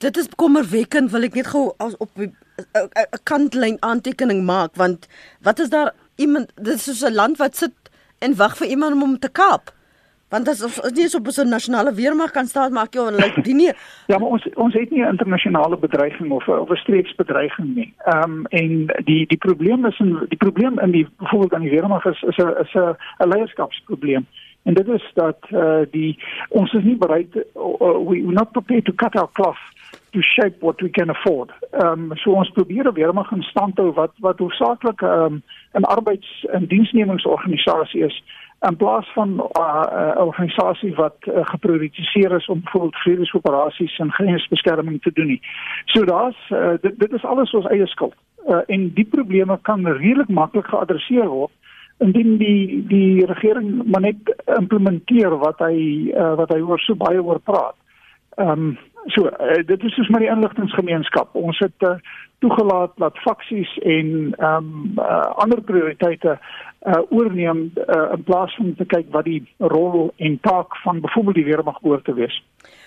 [0.00, 2.32] Dit is kommerwekkend wil ek net gou op 'n
[3.28, 5.08] kantlyn aantekening maak want
[5.42, 7.74] wat is daar iemand dit is so 'n land wat sit
[8.18, 9.74] en wag vir iemand om hom te kaap.
[10.30, 13.54] Want as ons nie so op 'n nasionale weermag kan staan maak jy like die
[13.54, 13.72] nie.
[14.12, 17.92] Ja, maar ons ons het nie 'n internasionale bedreiging of of 'n streeksbedreiging nie.
[18.04, 21.76] Ehm um, en die die probleem is in die probleem in die byvoorbeeld aan die
[21.76, 24.26] weermag is is 'n is 'n 'n leierskapsprobleem.
[24.62, 27.42] En dit is dat eh uh, die ons is nie bereid uh,
[28.08, 29.69] we we're not prepared to cut our cloth
[30.12, 31.50] to shape what we can afford.
[31.70, 35.42] Ehm um, so ons probeer weer maar in stand hou wat wat hoofsaaklik ehm um,
[35.72, 38.22] 'n arbeids- en diensnemingsorganisasie is
[38.68, 44.12] in plaas van 'n uh, uh, organisasie wat uh, geprioritiseer is om byvoorbeeld vredesoperasies en
[44.12, 45.40] grensbeskerming te doen nie.
[45.84, 48.14] So daar's uh, dit dit is alles ons eie skuld.
[48.46, 51.52] Uh, en die probleme kan redelik maklik geadresseer word
[51.98, 55.76] indien die die regering maar net implementeer wat hy
[56.16, 57.76] uh, wat hy oor so baie oor praat.
[58.36, 61.34] Ehm um, so uh, dit is soos met die inligtinggemeenskap.
[61.34, 61.96] Ons het uh,
[62.38, 68.74] toegelaat dat faksies en ehm um, uh, ander prioriteite uh, oorneem uh, in plaas van
[68.74, 72.42] te kyk wat die rol en taak van byvoorbeeld die weermag behoort te wees.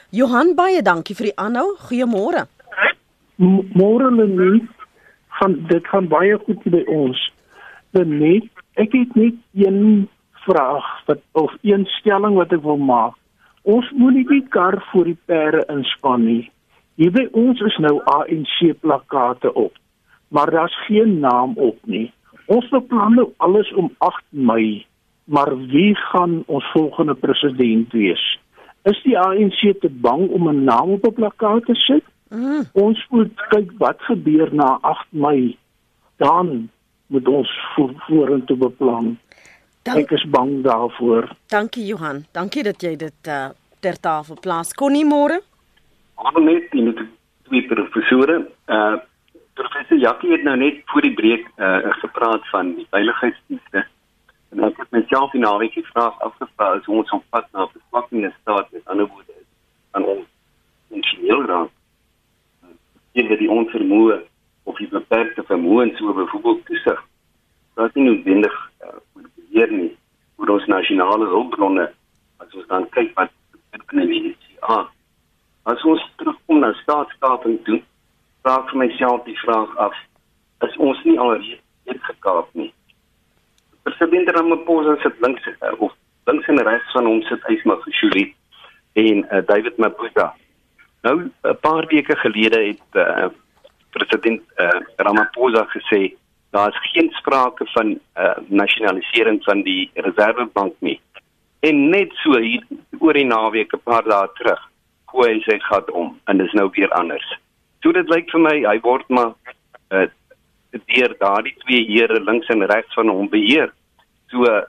[0.09, 1.75] Johan baie dankie vir die aanhou.
[1.89, 2.47] Goeiemôre.
[3.37, 4.67] Môre Lenie,
[5.39, 7.21] gaan dit gaan baie goed by ons.
[7.97, 10.09] Lenie, ek het net een
[10.45, 13.17] vraag wat of een stelling wat ek wil maak.
[13.63, 16.51] Ons moet nie die kar voor die perde inspan nie.
[16.99, 19.71] Hier by ons is nou ANC plakate op,
[20.27, 22.11] maar daar's geen naam op nie.
[22.51, 24.85] Ons beplan nou alles om 8 Mei,
[25.25, 28.23] maar wie gaan ons volgende president wees?
[28.83, 32.03] Is die ANC te bang om 'n naam op 'n plakkaat te sit?
[32.29, 32.63] Mm.
[32.73, 35.57] Ons moet kyk wat gebeur na 8 Mei.
[36.17, 36.69] Dan
[37.07, 37.49] moet ons
[38.07, 39.17] vorentoe beplan.
[39.83, 41.27] Dank, ek is bang daarvoor.
[41.51, 42.23] Dankie Johan.
[42.31, 43.49] Dankie dat jy dit uh,
[43.83, 44.71] ter tafel plaas.
[44.73, 45.41] Konnie môre.
[46.15, 47.07] Maar net in die
[47.49, 48.45] twee professore.
[48.67, 48.95] Uh
[49.53, 53.83] Professor Jackie het nou net voor die breek uh, gepraat van die veiligheidsdienste.
[54.49, 57.69] En ek het myself in 'n week gevra afgevra as ons op pad na 'n
[57.73, 59.33] verswakking staat met ander woorde
[59.91, 60.25] aan ons
[60.89, 61.69] ingenieur raak.
[63.11, 64.23] Hier het die onvermoë
[64.63, 67.05] of die beperkte vermoë so byvoorbeeld toesig.
[67.75, 68.97] Dat is nie noodwendig uh,
[69.53, 69.91] beheer nie
[70.41, 71.87] oor ons nasionale hulpbronne
[72.41, 73.31] as ons dan kyk wat
[73.87, 74.79] binne die NCA.
[75.69, 77.81] As ons terugkom na staatskaping toe
[78.43, 79.93] vra vir myself die vraag af
[80.65, 82.73] is ons nie alreeds gekaap nie
[83.83, 85.91] president Ramaphosa sit links uh, of
[86.25, 88.25] links en regs van hom sit Ysma Geshuli
[88.99, 90.31] en uh, David Maputa
[91.03, 93.27] nou 'n paar weke gelede het uh,
[93.91, 96.15] president uh, Ramaphosa gesê
[96.53, 100.99] daar is geen sprake van uh, nasionalisering van die reservebank nie
[101.69, 102.63] en net so hier
[102.99, 104.61] oor die naweek 'n paar dae terug
[105.13, 107.29] hoe hy sê gaan om en dis nou weer anders
[107.83, 109.33] So dit lyk vir my hy word maar
[109.91, 110.07] uh,
[110.87, 113.73] deur daardie twee here links en regs van hom beheer.
[114.31, 114.61] So uh,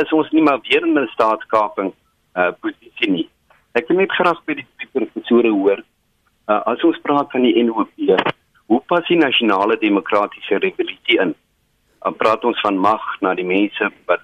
[0.00, 3.28] is ons nie maar weer in 'n staatskaping uh, posisie nie.
[3.76, 5.84] Ek wil net graag by die professore hoor
[6.48, 7.92] uh, as ons praat van die NOP,
[8.66, 11.34] hoe pas die nasionale demokratiese revolusie in?
[12.02, 14.22] Dan praat ons van mag na die mense wat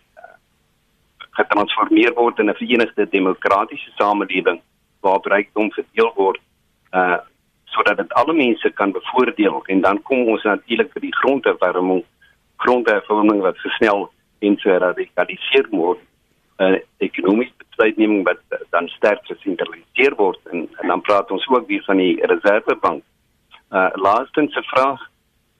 [1.39, 4.61] getransformeer word in 'n verenigde demokratiese samelewing
[5.01, 6.41] waar rykdom verdeel word
[6.93, 7.19] uh
[7.73, 12.05] sodat dit alle mense kan bevoordeel en dan kom ons natuurlik by die gronderwarming
[12.57, 15.99] gronderwarming wat versnel en so radikaliseer word
[16.59, 21.83] uh, ekonomiese besluitneming wat dan sterk gesentraliseer word en, en dan praat ons ook weer
[21.87, 23.03] van die reservebank.
[23.73, 25.01] Uh laastens 'n vraag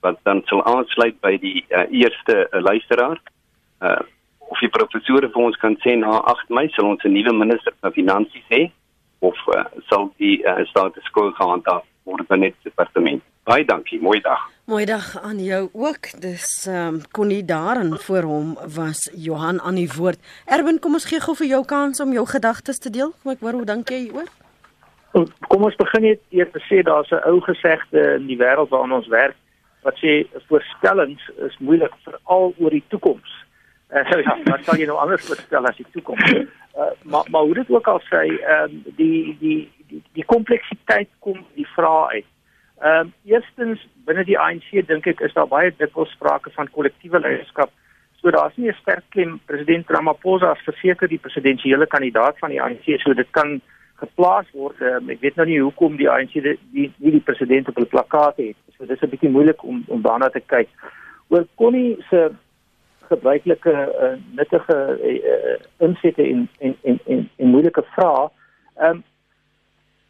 [0.01, 3.21] wat dan sal aansluit by die uh, eerste uh, luisteraar.
[3.81, 4.01] Uh
[4.53, 7.73] of die professore vir ons kan sê na 8 Mei sal ons 'n nuwe minister
[7.81, 8.71] van finansies hê
[9.19, 13.23] of uh, sal die uh, status quo gaan daar word dan net departement.
[13.43, 14.39] Baie dankie, mooi dag.
[14.65, 16.11] Mooi dag aan jou ook.
[16.19, 20.19] Dis ehm um, kon nie daarin voor hom was Johan aan die woord.
[20.45, 23.11] Erwin, kom ons gee gou vir jou kans om jou gedagtes te deel.
[23.23, 24.29] Kom ek hoor hoe dink jy oor?
[25.13, 28.97] Kom ons begin net eers te sê daar's 'n ou gesegde in die wêreld waarin
[28.99, 29.35] ons werk
[29.83, 33.31] wat sê voorspellings is moeilik veral oor die toekoms.
[33.93, 36.31] Uh, ja, wat sal jy nou anders voorspel as die toekoms?
[36.33, 41.09] Uh, maar maar hoe dit ook al sê, ehm um, die die die die kompleksiteit
[41.19, 42.25] kom die vraag uit.
[42.81, 47.19] Ehm um, eerstens binne die ANC dink ek is daar baie dikwels sprake van kollektiewe
[47.19, 47.69] leierskap.
[48.21, 52.61] So daar's nie 'n sterk klem president Ramaphosa as verseker die presidentsiële kandidaat van die
[52.61, 53.61] ANC so dit kan
[54.03, 54.79] geplaas word.
[54.81, 57.91] Um, ek weet nou nie hoekom die ANC die die, die, die president op 'n
[57.95, 58.57] plakkaat het.
[58.77, 60.69] So dis 'n bietjie moeilik om om daarna te kyk.
[61.29, 62.31] Oor Connie se
[63.09, 68.29] gebruikelike uh, nuttige uh, insette en en en en, en moeilike vrae.
[68.77, 69.03] Ehm um,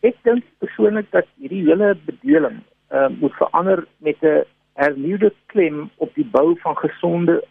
[0.04, 2.58] ek dink persoonlik dat hierdie hele bedeling
[2.92, 7.44] uh, moet verander met 'n hernieude klem op die bou van gesonde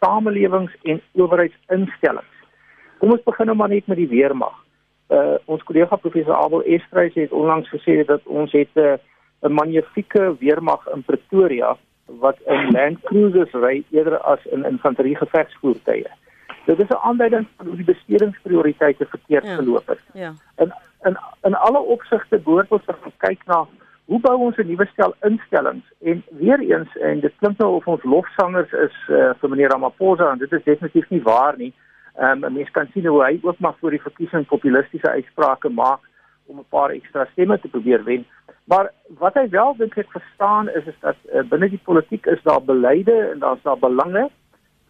[0.00, 2.34] samelewings en owerheidsinstellings.
[2.98, 4.65] Kom ons begin nou maar net met die weermag.
[5.08, 8.96] Uh ons kollega professor Abel Estreys het onlangs gesê dat ons het 'n uh,
[9.40, 16.06] 'n magnifieke weermag in Pretoria wat in Land Cruisers ry eerder as in infanterie gevegsvoertuie.
[16.66, 19.54] Dit is 'n aanduiding van hoe die bestedingsprioriteite verkeerd ja.
[19.54, 20.00] geloop het.
[20.12, 20.32] Ja.
[20.56, 23.66] In in in alle opsigte behoort ons te kyk na
[24.04, 27.86] hoe bou ons 'n nuwe stel instellings en weer eens en dit klink nou of
[27.86, 31.72] ons lofsangers is uh, vir meneer Ramaphosa en dit is definitief nie waar nie.
[32.16, 36.00] Ehm um, mense kan sien hoe hy ook maar voor die verkiesing populistiese uitsprake maak
[36.46, 38.26] om 'n paar ekstra stemme te probeer wen.
[38.64, 42.42] Maar wat hy wel dink ek verstaan is is dat uh, binne die politiek is
[42.42, 44.30] daar beleide en daar's daar belange.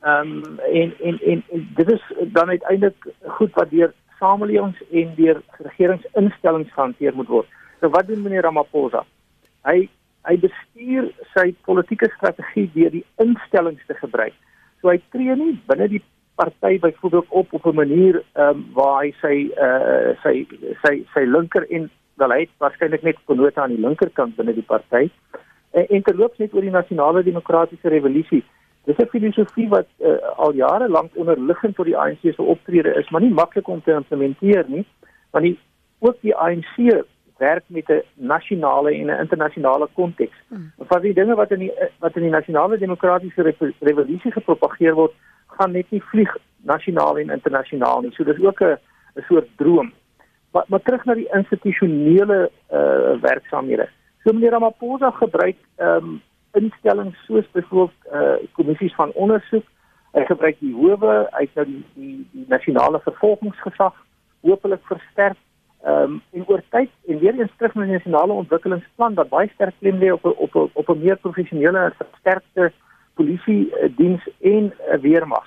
[0.01, 5.15] Ehm um, en, en en en dit is dan uiteindelik goed wat deur samelewings en
[5.17, 7.49] deur regeringsinstellings gehanteer moet word.
[7.81, 9.05] So wat doen meneer Ramaphosa?
[9.63, 9.89] Hy
[10.27, 14.35] hy bestuur sy politieke strategie deur die instellings te gebruik.
[14.81, 16.03] So hy tree nie binne die
[16.37, 20.47] party byvoorbeeld op op 'n manier ehm um, waar hy sy uh sy
[20.83, 25.11] sy sy linker en wel hy waarskynlik net konota aan die linkerkant binne die party
[25.71, 28.45] en, en terloops net oor die nasionale demokratiese revolusie.
[28.85, 33.11] Dis 'n filosofie wat uh, al jare lank onderliggend tot die ANC se optrede is,
[33.11, 34.85] maar nie maklik om te implementeer nie,
[35.31, 35.59] want die
[35.99, 37.05] ook die ANC
[37.39, 40.37] werk met 'n nasionale en 'n internasionale konteks.
[40.49, 40.73] Hmm.
[40.79, 45.13] Van die dinge wat in die wat in die nasionale demokratiese revolusie gepropageer word,
[45.59, 48.13] gaan net nie vlieg nasionaal en internasionaal nie.
[48.15, 48.79] So dis ook 'n
[49.17, 49.93] 'n soort droom.
[50.53, 53.89] Maar maar terug na die institusionele uh werksamehede.
[54.25, 59.65] So meneer Ramaphosa gebruik ehm um, instellings soos byvoorbeeld uh kommissies van ondersoek.
[60.13, 63.95] Hy gebruik die howe, hy nou die die, die nasionale vervolgingsgesag
[64.41, 65.37] hopelik versterk.
[65.85, 69.51] Ehm um, en oor tyd en weer eens terug na die nasionale ontwikkelingsplan wat baie
[69.55, 72.73] sterk klem lê op op op, 'n meer professionele en versterkte
[73.17, 75.47] polisie uh, diens en uh, weermag.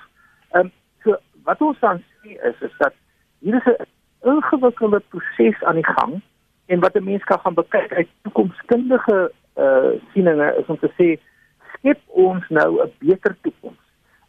[0.50, 0.70] Ehm
[1.02, 1.16] so
[1.48, 2.94] wat ons dan sien is is dat
[3.38, 3.86] hier is 'n
[4.30, 6.20] ingewikkelde proses aan die gang
[6.66, 11.08] en wat 'n mens kan gaan bekyk uit toekomskundige uh sieninge is om te sê
[11.74, 13.82] skep ons nou 'n beter toekoms.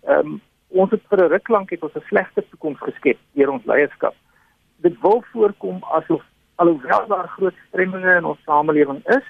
[0.04, 3.50] Ehm um, ons het vir 'n ruk lank het ons 'n slegte toekoms geskep deur
[3.50, 4.16] ons leierskap.
[4.76, 6.24] Dit wil voorkom asof
[6.56, 9.28] alhoewel daar groot stremminge in ons samelewing is,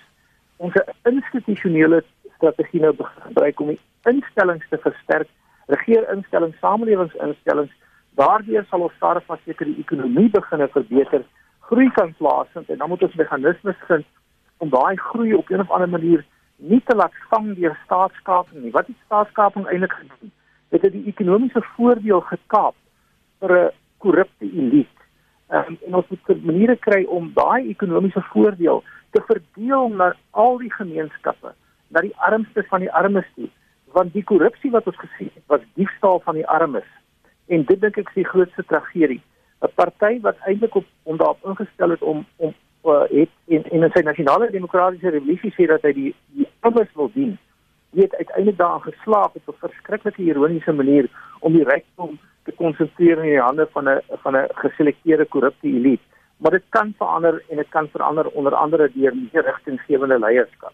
[0.58, 2.04] ons institusionele
[2.36, 5.30] strategie nou gebruik om die instellings te versterk,
[5.68, 7.72] regeerinstellings, samelewingsinstellings,
[8.20, 11.24] daardeur sal ons stadig maar seker die ekonomie begine verbeter,
[11.70, 14.08] groei kan plaasvind en dan moet ons meganismes vind
[14.64, 16.26] om daai groei op 'n of ander manier
[16.58, 18.72] nie te laat vang deur staatskaping nie.
[18.72, 20.32] Wat is staatskaping eintlik gedoen?
[20.70, 22.76] Dit het die ekonomiese voordeel gekaap
[23.40, 25.00] vir 'n korrupte elite.
[25.50, 30.72] Um, en ons moet maniere kry om daai ekonomiese voordeel te verdeel na al die
[30.74, 31.54] gemeenskappe,
[31.88, 33.50] na die armstes van die armes toe
[33.94, 36.88] want die korrupsie wat ons gesien het was diefstal van die armes.
[37.48, 39.22] En dit dink ek is die grootste tragedie.
[39.62, 42.54] 'n party wat eintlik op om daarop ingestel het om om
[42.86, 47.12] uh, het in in sy nasionale demokratiese revolusie sê dat hy die die armes wil
[47.14, 47.38] dien
[47.96, 53.30] het uiteindelik daarin geslaag op 'n verskriklike ironiese manier om die rykdom te konsentreer in
[53.36, 56.04] die hande van 'n van 'n geselekteerde korrupte elite.
[56.38, 60.74] Maar dit kan verander en dit kan verander onder andere deur meer rigtinggewende leierskap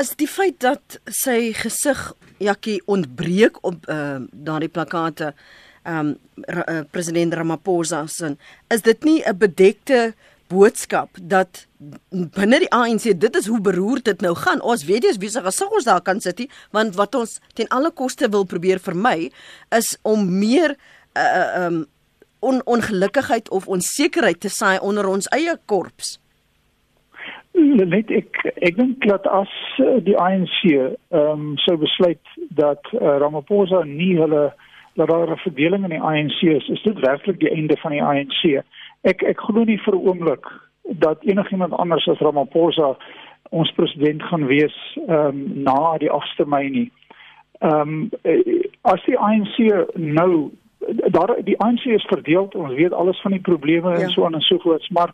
[0.00, 5.34] is die feit dat sy gesig Jakkie ontbreek op uh, daardie plakate
[5.86, 6.14] um
[6.46, 8.36] uh, president Ramaphosa se
[8.70, 10.14] is dit nie 'n bedekte
[10.48, 11.66] boodskap dat
[12.10, 14.60] binne die ANC dit is hoe beroerd dit nou gaan?
[14.60, 18.28] Ons weet jy's besig as ons daar kan sit want wat ons ten alle koste
[18.28, 19.32] wil probeer vermy
[19.70, 20.76] is om meer
[21.16, 21.86] uh, um
[22.42, 26.18] on, ongelukkigheid of onsekerheid te saai onder ons eie korps
[27.54, 32.20] net ek ek dink dat as eh, die ANC ehm um, sou besluit
[32.56, 34.52] dat uh, Ramaphosa nie hulle
[34.94, 38.02] dat daar 'n verdeling in die ANC is, is dit werklik die einde van die
[38.02, 38.64] ANC.
[39.02, 40.46] Ek ek glo nie vir 'n oomblik
[40.84, 42.96] dat enigiemand anders as Ramaphosa
[43.50, 44.76] ons president gaan wees
[45.08, 46.92] ehm um, na die 8de Mei nie.
[47.60, 48.10] Ehm um,
[48.82, 49.56] as die ANC
[49.94, 50.50] nou
[50.86, 53.98] daar die ANC is verdeel ons weet alles van die probleme ja.
[53.98, 55.12] en so aan en so voort maar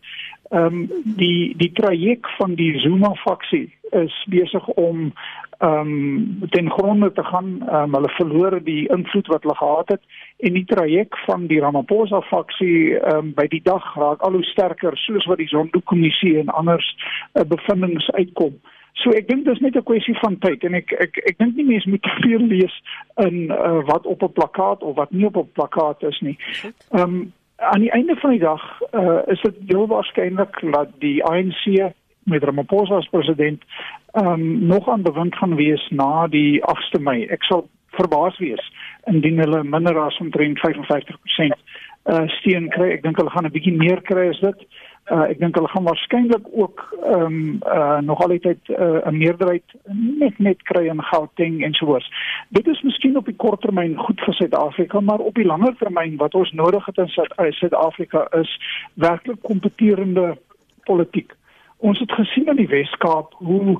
[0.50, 5.12] ehm um, die die traject van die Zuma faksie is besig om
[5.58, 7.62] ehm um, ten gronde te gaan.
[7.74, 10.00] Um, hulle verloor die invloed wat hulle gehad het.
[10.38, 14.44] En die traject van die Ramaphosa faksie ehm um, by die dag raak al hoe
[14.44, 16.96] sterker soos wat die Zondo kommissie en anders
[17.32, 18.60] uh, bevindinge uitkom.
[18.92, 21.64] So ek dink dis net 'n kwessie van tyd en ek ek ek dink nie
[21.64, 22.74] mense moet te veel lees
[23.26, 26.38] in uh, wat op 'n plakkaat of wat nie op 'n plakkaat is nie.
[26.90, 31.24] Ehm um, aan die einde van die dag uh, is dit heel waarskynlik dat die
[31.24, 31.92] ANC
[32.22, 33.62] met Ramaphosa as president
[34.12, 37.24] um, nog aan bewind gaan wees na die 8de Mei.
[37.26, 38.62] Ek sal verbaas wees
[39.10, 41.58] indien hulle minder as omtrent 55%
[42.08, 42.92] uh steun kry.
[42.94, 44.66] Ek dink hulle gaan 'n bietjie meer kry as dit.
[45.10, 49.64] Uh ek dink hulle gaan waarskynlik ook ehm um, uh nog altyd 'n uh, meerderheid
[50.20, 52.10] net net kry in Gauteng en soos.
[52.48, 56.16] Dit is miskien op die kort termyn goed vir Suid-Afrika, maar op die langer termyn
[56.16, 57.08] wat ons nodig het in
[57.52, 58.60] Suid-Afrika is
[58.94, 60.36] werklik kompeterende
[60.84, 61.32] politiek.
[61.76, 63.78] Ons het gesien in die Wes-Kaap hoe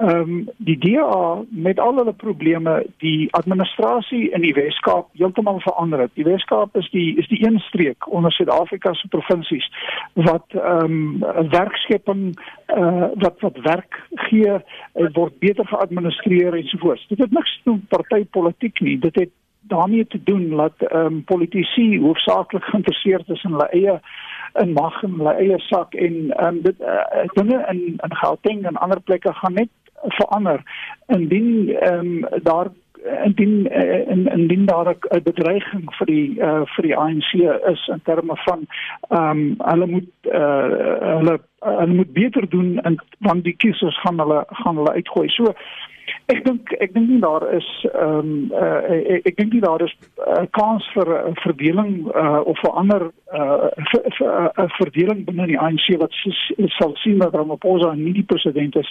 [0.00, 6.00] ehm um, die DA met al hulle probleme die administrasie in die Wes-Kaap heeltemal verander
[6.00, 6.14] het.
[6.14, 9.66] Die Wes-Kaap is die is die een streek onder Suid-Afrika se provinsies
[10.14, 12.22] wat ehm um, werkskepping
[12.66, 14.56] eh uh, wat wat werk gee
[15.12, 17.04] word beter geadministreer en so voort.
[17.08, 18.98] Dit het niks met partytetiek nie.
[18.98, 19.30] Dit het
[19.60, 24.00] daarmee te doen dat ehm um, politici hoofsaaklik geïnteresseerd is in hulle eie
[24.52, 28.64] in mag en hulle eie sak en ehm um, dit uh, dinge in in Gauteng
[28.64, 29.68] en ander plekke gaan net
[30.08, 30.62] verander.
[31.06, 32.68] Indien ehm um, daar
[33.24, 33.66] indien
[34.08, 37.32] in uh, indien daar 'n bedreiging vir die uh, vir die ANC
[37.72, 38.66] is in terme van
[39.08, 44.18] ehm um, hulle moet uh, hulle hulle moet beter doen en want die kiesers gaan
[44.18, 45.28] hulle gaan hulle uitgooi.
[45.28, 45.54] So
[46.30, 49.82] Ek dink ek dink nie daar is ehm um, uh, ek, ek dink nie daar
[49.84, 53.02] is 'n uh, kans vir 'n uh, verdeling uh, of 'n ander
[53.34, 53.70] 'n
[54.26, 56.14] uh, verdeling binne die ANC wat
[56.78, 58.90] sal sien dat Ramaphosa nie die president is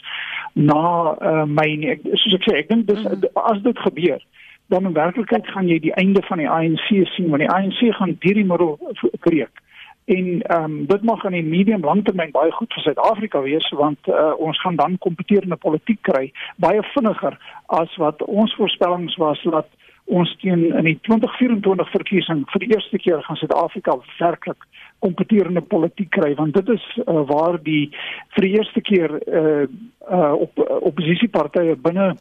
[0.53, 1.91] na uh, my nie.
[1.95, 3.31] Ek, soos ek sê, ek dink dis mhm.
[3.35, 4.21] as dit gebeur
[4.69, 8.17] dan in werklikheid gaan jy die einde van die ANC sien want die ANC gaan
[8.21, 8.77] hierdie middel
[9.25, 9.63] breek
[10.09, 14.07] en ehm um, dit mag in die medium langtermyn baie goed vir Suid-Afrika wees want
[14.09, 17.37] uh, ons gaan dan kompeterende politiek kry baie vinniger
[17.81, 19.69] as wat ons voorspellings was dat
[20.05, 24.65] ons teen in die 2024 verkiesing vir die eerste keer gaan Suid-Afrika werklik
[25.05, 27.91] kompeterende politiek kry want dit is uh, waar die
[28.33, 29.67] vir die eerste keer uh,
[30.09, 32.15] uh, op oppositiepartye binne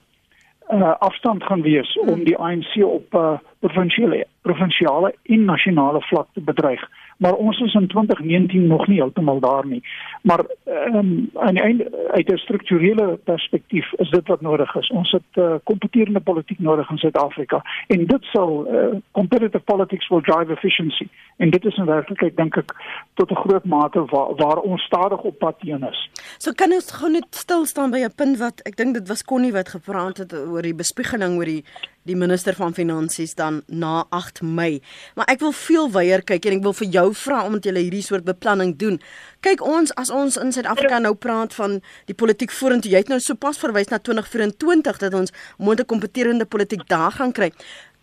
[0.73, 6.41] uh, afstand gaan wees om die ANC op uh, provinsiale provinsiale en nasionale vlak te
[6.41, 6.89] bedreig
[7.19, 9.83] maar ons is in 2019 nog nie heeltemal daar nie.
[10.23, 14.91] Maar ehm um, aan die einde uit 'n strukturele perspektief is dit wat nodig is.
[14.91, 20.09] Ons het 'n uh, kompeterende politiek nodig in Suid-Afrika en dit sal uh, competitive politics
[20.09, 21.09] will drive efficiency.
[21.37, 22.75] En dit is in werklikheid dink ek
[23.15, 26.11] tot 'n groot mate waar, waar ons stadig op pad heen is.
[26.39, 29.25] So kan ons gou net stil staan by 'n punt wat ek dink dit was
[29.25, 31.65] Connie wat gepraat het oor die bespiegeling oor die
[32.09, 34.81] die minister van finansies dan na 8 Mei.
[35.15, 38.05] Maar ek wil veel wyer kyk en ek wil vir jou vra omdat jy hierdie
[38.05, 38.99] soort beplanning doen.
[39.45, 41.79] Kyk ons as ons in Suid-Afrika nou praat van
[42.11, 42.91] die politiek vorentoe.
[42.91, 47.53] Jy het nou sopas verwys na 2024 dat ons moontlik kompeterende politiek daar gaan kry.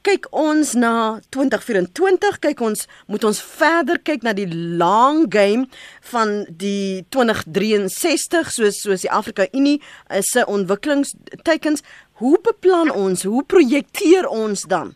[0.05, 5.65] Kyk ons na 2024, kyk ons moet ons verder kyk na die long game
[6.11, 9.79] van die 2063 soos soos die Afrika Unie
[10.21, 11.81] se ontwikkelingstekens
[12.15, 13.23] Hoe beplan ons?
[13.23, 14.93] Hoe projekteer ons dan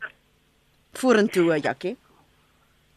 [0.95, 1.97] vorentoe, Jakkie?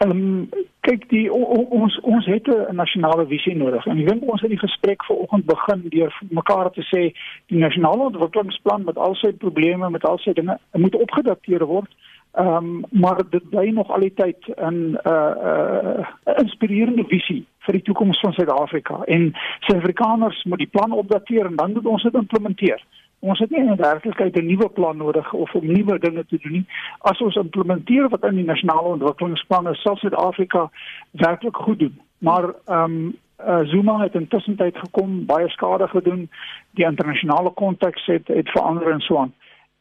[0.02, 0.48] Ehm um,
[0.82, 3.86] kyk die o, o, ons ons het 'n nasionale visie nodig.
[3.86, 7.02] En ek dink ons het die gesprek vanoggend begin deur mekaar te sê
[7.46, 11.90] die nasionale ontwikkelingsplan met al sy probleme, met al sy dinge, moet opgedateer word.
[12.32, 17.46] Ehm um, maar dit bly nog al die tyd 'n 'n uh, uh, inspirerende visie
[17.58, 19.02] vir die toekoms van Suid-Afrika.
[19.04, 22.82] En Suid-Afrikaners moet die plan opdateer en dan moet ons dit implementeer.
[23.22, 26.52] Ons het nie in werklikheid 'n nuwe plan nodig of om nuwe dinge te doen
[26.52, 26.66] nie.
[26.98, 30.70] As ons implementeer wat in die nasionale ontwikkelingsplan is, sal Suid-Afrika
[31.10, 32.00] werklik goed doen.
[32.18, 33.14] Maar ehm um,
[33.46, 36.30] uh, Zuma het intussen tyd gekom, baie skade gedoen.
[36.70, 39.34] Die internasionale konteks het het verander en so aan.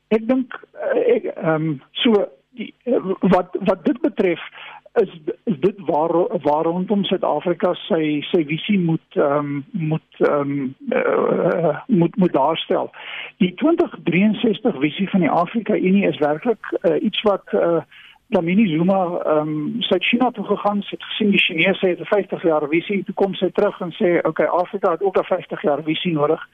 [0.07, 4.41] Ek dink uh, ek ehm um, so die, uh, wat wat dit betref
[4.93, 5.09] is
[5.43, 10.75] is dit waar waar rondom Suid-Afrika sy sy visie moet ehm um, moet ehm um,
[10.89, 12.91] uh, moet moet daarstel.
[13.37, 17.81] Die 2063 visie van die Afrika Unie is werklik uh, iets wat uh,
[18.27, 22.43] Lamini Zuma ehm um, sy China toe gegaan het gesien die Chinese het 'n 50
[22.43, 25.83] jaar visie toe kom sy terug en sê okay Afrika het ook 'n 50 jaar
[25.83, 26.47] visie nodig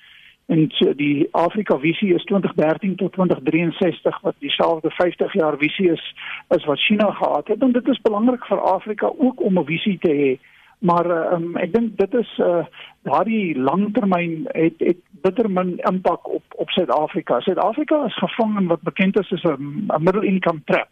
[0.48, 6.04] en die Afrika visie is 2013 tot 2063 wat dieselfde 50 jaar visie is
[6.48, 9.98] as wat China gehad het en dit is belangrik vir Afrika ook om 'n visie
[10.00, 10.32] te hê
[10.80, 12.66] maar um, ek dink dit is uh,
[13.02, 17.40] daardie langtermyn het het bitter min impak op op Suid-Afrika.
[17.40, 20.90] Suid-Afrika is gevang in wat bekend is as 'n middle income trap.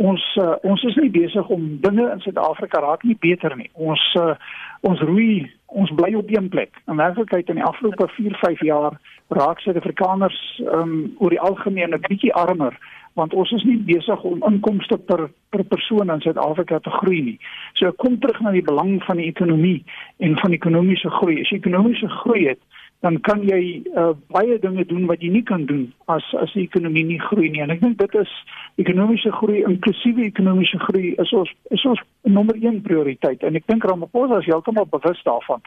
[0.00, 3.68] Ons uh, ons is nie besig om dinge in Suid-Afrika raak nie beter nie.
[3.74, 4.34] Ons uh,
[4.80, 6.76] ons roei ons bly op een plek.
[6.88, 8.96] In werklikheid in die afgelope 4, 5 jaar
[9.28, 10.38] raak Suid-Afrikaners
[10.72, 12.76] um, oor die algemeen 'n bietjie armer
[13.14, 17.38] want ons is nie besig om inkomste per per persoon in Suid-Afrika te groei nie.
[17.74, 19.84] So kom terug na die belang van die ekonomie
[20.18, 21.40] en van ekonomiese groei.
[21.40, 22.60] As jy ekonomiese groei het,
[23.02, 26.62] dan kan jy uh, baie dinge doen wat jy nie kan doen as as die
[26.68, 27.62] ekonomie nie groei nie.
[27.64, 28.34] En ek dink dit is
[28.78, 33.42] ekonomiese groei, inklusiewe ekonomiese groei is ons is ons nommer 1 prioriteit.
[33.42, 35.64] En ek dink Ramaphosa is heeltemal bewus daarvan.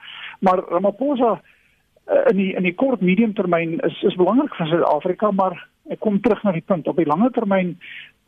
[0.48, 5.32] Maar Ramaphosa uh, in die in die kort medium termyn is is belangrik vir Suid-Afrika,
[5.36, 5.60] maar
[5.92, 7.76] ek kom terug na die punt op die lange termyn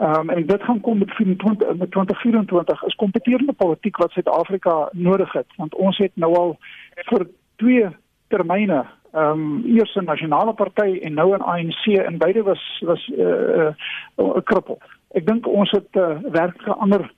[0.03, 5.32] um, en dit gaan kom met 24 met 2024 is kompeterende politiek wat Suid-Afrika nodig
[5.34, 6.53] het want ons het nou al
[7.10, 7.26] vir
[7.64, 7.88] twee
[8.28, 13.07] termyne ehm um, eers 'n nasionale party en nou 'n ANC en beide was was
[13.07, 13.73] 'n uh,
[14.17, 14.80] uh, krippel.
[15.11, 17.11] Ek dink ons het 'n uh, werklike ander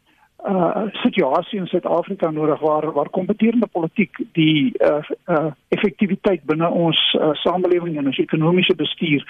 [0.47, 7.17] uh situasie in Suid-Afrika nodig waar waar kompeterende politiek die uh, uh effektiwiteit binne ons
[7.19, 9.25] uh, samelewing en ons ekonomiese bestuur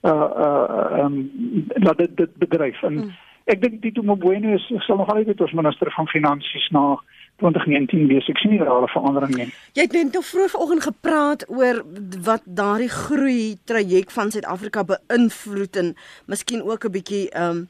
[0.00, 1.30] uh uh um
[1.74, 3.10] laat dit dit bedryf en mm.
[3.44, 6.96] ek dink Tito Mboweni is sal nog altyd ons minister van finansies na
[7.36, 8.28] 2019 wees.
[8.28, 9.52] Ek sien nie 'n verandering nie.
[9.74, 11.84] Jy het net nou vroeg vanoggend gepraat oor
[12.22, 17.68] wat daardie groei traject van Suid-Afrika beïnvloed en miskien ook 'n bietjie um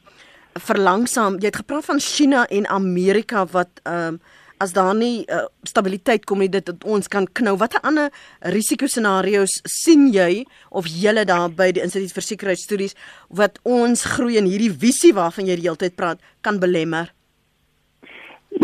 [0.53, 1.39] verlangsaam.
[1.39, 4.19] Jy het gepraat van China en Amerika wat ehm um,
[4.57, 7.57] as daar nie uh, stabiliteit kom nie dit ons kan knou.
[7.59, 12.95] Watter ander risikoscenario's sien jy of julle daar by die Instituut vir Sekuriteitsstudies
[13.29, 17.14] wat ons groei in hierdie visie waarvan jy die hele tyd praat kan belemmer?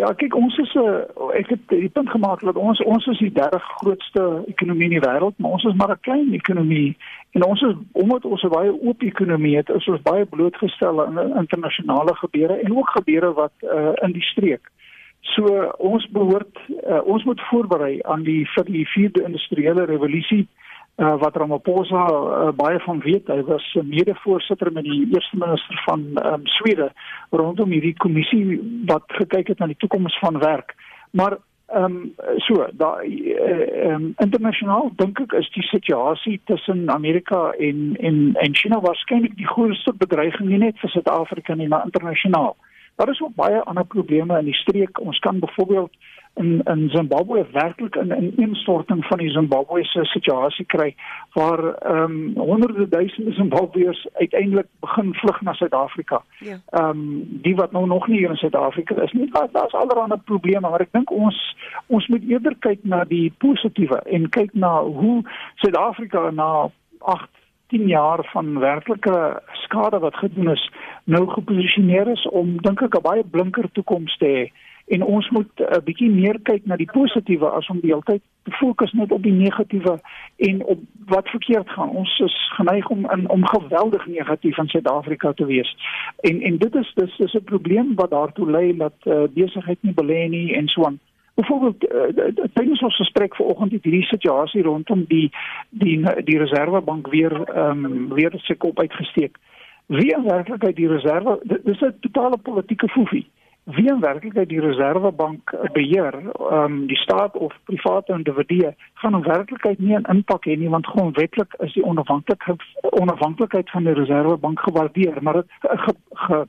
[0.01, 3.05] Ja, kyk ons is 'n uh, eh, ek het die punt gemaak dat ons ons
[3.05, 6.97] is die derde grootste ekonomie in die wêreld, maar ons is maar 'n klein ekonomie
[7.31, 11.37] en ons is omdat ons 'n baie oop ekonomie het, is ons baie blootgestel aan
[11.37, 14.71] internasionale gebeure en ook gebeure wat uh, in die streek.
[15.19, 15.43] So
[15.77, 16.57] ons behoort
[16.89, 22.49] uh, ons moet voorberei aan die vir die vierde industriële revolusie uh, wat Ramaphosa uh,
[22.55, 23.27] baie van weet.
[23.27, 26.91] Hy was mede-voorsitter met die eerste minister van um, Swede
[27.29, 30.75] rondom hierdie kommissie wat gekyk het na die toekoms van werk.
[31.11, 31.37] Maar
[31.71, 37.95] ehm um, so, daai ehm um, internasionaal dink ek is die situasie tussen Amerika en
[37.99, 42.55] en en China waarskynlik die grootste bedreiging nie net vir Suid-Afrika nie, maar internasionaal.
[43.01, 44.99] Daar is ook baie ander probleme in die streek.
[44.99, 45.93] Ons kan byvoorbeeld
[46.33, 50.95] in in Zimbabwe werklik in 'n instorting van die Zimbabwe se situasie kry
[51.33, 56.21] waar ehm um, honderde duisende Zimbabweërs uiteindelik begin vlug na Suid-Afrika.
[56.39, 56.57] Ja.
[56.69, 59.31] Ehm um, die wat nou nog nie hier in Suid-Afrika is nie.
[59.31, 63.97] Daar daar's allerlei probleme, maar ek dink ons ons moet eerder kyk na die positiewe
[63.97, 65.23] en kyk na hoe
[65.55, 67.29] Suid-Afrika na 8
[67.71, 70.71] 10 jaar van werklike skade wat gedoen is
[71.03, 74.51] nou geposisioneer is om dink ek 'n baie blinker toekoms te hê
[74.91, 78.05] en ons moet 'n uh, bietjie meer kyk na die positiewe as om die hele
[78.05, 79.99] tyd te fokus net op die negatiewe
[80.35, 81.89] en op wat verkeerd gaan.
[81.89, 85.75] Ons is geneig om in om geweldig negatief in Suid-Afrika te wees.
[86.19, 89.93] En en dit is dis is 'n probleem wat daartoe lei dat uh, besigheid nie
[89.93, 90.99] belê nie en so aan.
[91.33, 95.31] Byvoorbeeld uh, tydens ons gesprek vanoggend het hierdie situasie rondom die
[95.69, 99.37] die die reservebank weer ehm um, weer sy kop uitgesteek.
[99.86, 103.27] Wie in werklikheid die reserve dis 'n totale politieke foefie
[103.63, 106.15] wie in werklikheid die reservebank beheer,
[106.51, 110.88] um, die staat of private individue gaan in werklikheid nie 'n impak hê nie want
[110.88, 116.47] grondwetlik is die onafhanklikheid onafhanklikheid van die reservebank gewaardeer, maar dit ge, ge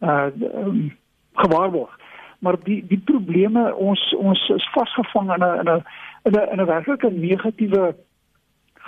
[0.00, 0.30] uh
[0.64, 0.96] um,
[1.32, 1.98] gewaarborg.
[2.38, 5.68] Maar die die probleme ons ons is vasgevang in 'n in
[6.32, 7.94] 'n in 'n werklike negatiewe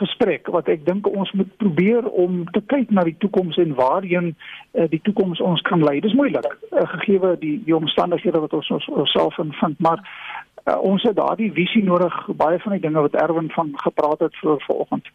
[0.02, 4.32] gesprek wat ek dink ons moet probeer om te kyk na die toekoms en waarheen
[4.34, 6.00] uh, die toekoms ons kan lei.
[6.04, 9.16] Dis moeilik uh, gegee die die omstandighede wat ons ons
[9.60, 13.74] vind, maar uh, ons het daardie visie nodig baie van die dinge wat Erwin van
[13.86, 15.12] gepraat het vir vanoggend.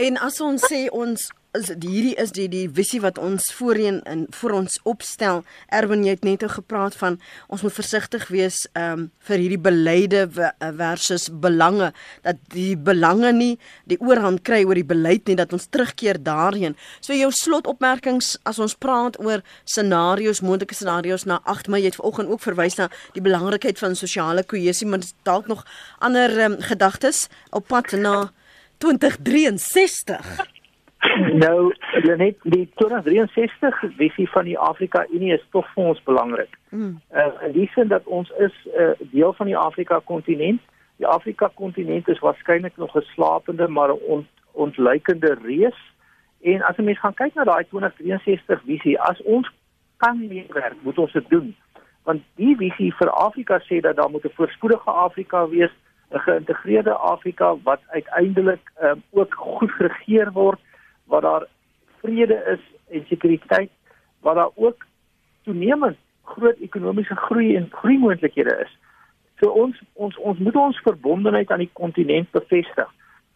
[0.00, 4.22] En as ons sê ons is hierdie is die die visie wat ons voorheen in
[4.32, 5.42] vir ons opstel.
[5.68, 7.18] Erwin jy het net gepraat van
[7.52, 11.90] ons moet versigtig wees um vir hierdie beleide versus belange
[12.24, 13.50] dat die belange nie
[13.84, 16.72] die oorhand kry oor die beleid nie dat ons terugkeer daarheen.
[17.04, 22.00] So jou slotopmerkings as ons praat oor scenario's, moontlike scenario's na 8 Mei jy het
[22.00, 25.66] vanoggend ook verwys na die belangrikheid van sosiale kohesie, maar dalk nog
[26.00, 28.30] ander um, gedagtes op pad na
[28.82, 30.50] 2063.
[31.42, 31.74] Nou,
[32.16, 36.58] net die 2063 visie van die Afrika Unie is tog vir ons belangrik.
[36.70, 37.00] Mm.
[37.10, 40.60] Uh in die sin dat ons is 'n uh, deel van die Afrika kontinent.
[40.96, 45.78] Die Afrika kontinent is waarskynlik nog 'n slapende maar ont, ontluikende reus.
[46.40, 49.50] En as jy mens gaan kyk na daai 2063 visie, as ons
[49.96, 51.56] kan meewerk, moet ons dit doen.
[52.02, 55.70] Want die visie vir Afrika sê dat daar moet 'n voorspoedige Afrika wees,
[56.12, 60.60] 'n geïntegreerde Afrika wat uiteindelik um, ook goed geregeer word
[61.04, 61.46] waar daar
[62.00, 63.70] vrede is en sekuriteit,
[64.20, 64.86] waar daar ook
[65.42, 68.78] toenemend groot ekonomiese groei en groeimoontlikhede is.
[69.40, 72.88] So ons ons ons moet ons verbondenheid aan die kontinent bevestig.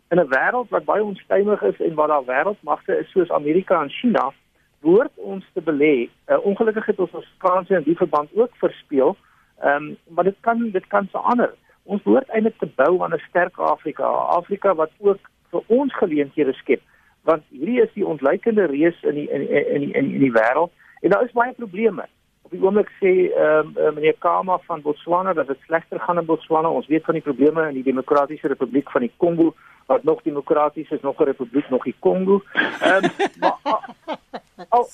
[0.09, 3.91] In 'n wêreld wat baie onstuimig is en waar daar wêreldmagte is soos Amerika en
[3.91, 4.33] China,
[4.81, 6.09] behoort ons te belê.
[6.27, 9.16] Uh, ongelukkig het ons ons kanse in die verband ook verspeel.
[9.61, 11.55] Ehm um, maar dit kan dit kan verander.
[11.87, 14.05] Ons behoort eintlik te bou aan 'n sterk Afrika,
[14.41, 16.82] Afrika wat ook vir ons geleenthede skep
[17.26, 20.70] want hierdie is die ontleikende reus in die in in die in die, die wêreld
[21.01, 22.07] en daar is baie probleme.
[22.47, 26.28] Op die oomblik sê ehm uh, meneer Kama van Botswana dat dit slegter gaan in
[26.28, 26.70] Botswana.
[26.70, 29.55] Ons weet van die probleme in die Demokratiese Republiek van die Kongo
[29.87, 32.43] wat nog demokraties is, nog 'n republiek, nog die Kongo.
[32.80, 33.11] Ehm um,
[33.41, 33.59] maar
[34.68, 34.89] al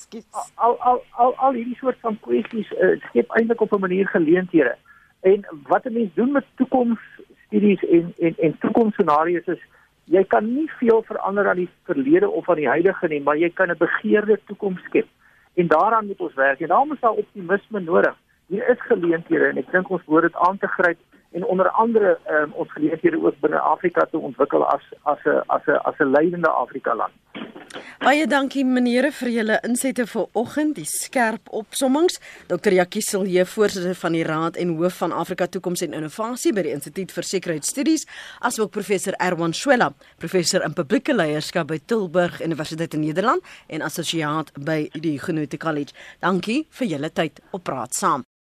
[0.55, 4.75] al al al al hierdie soort van kwessies uh, skep eintlik op 'n manier geleenthede.
[5.23, 9.61] En wat 'n mens doen met toekomsstudies en en en toekomsscenario's is
[10.03, 13.49] jy kan nie veel verander aan die verlede of aan die huidige nie, maar jy
[13.49, 15.07] kan 'n begeerde toekoms skep.
[15.53, 16.59] En daaraan moet ons werk.
[16.59, 18.15] En daarom is daar optimisme nodig.
[18.47, 20.97] Hier is geleenthede en ek dink ons moet dit aan te gryp
[21.33, 25.65] en onder andere um, ons geleenthede ook binne Afrika te ontwikkel as as 'n as
[25.67, 27.13] 'n as 'n leidende Afrika land.
[28.03, 32.19] Baie dankie meneere vir julle insette vir oggend, die skerp opsommings.
[32.47, 32.73] Dr.
[32.75, 36.73] Jackie Silje, voorsitter van die Raad en hoof van Afrika Toekoms en Innovasie by die
[36.75, 38.05] Instituut vir Sekuriteitsstudies,
[38.41, 44.51] asook professor Erwan Swela, professor in publieke leierskap by Tilburg Universiteit in Nederland en assosiaat
[44.59, 45.95] by die Genote College.
[46.19, 48.27] Dankie vir julle tyd op Praat Saam.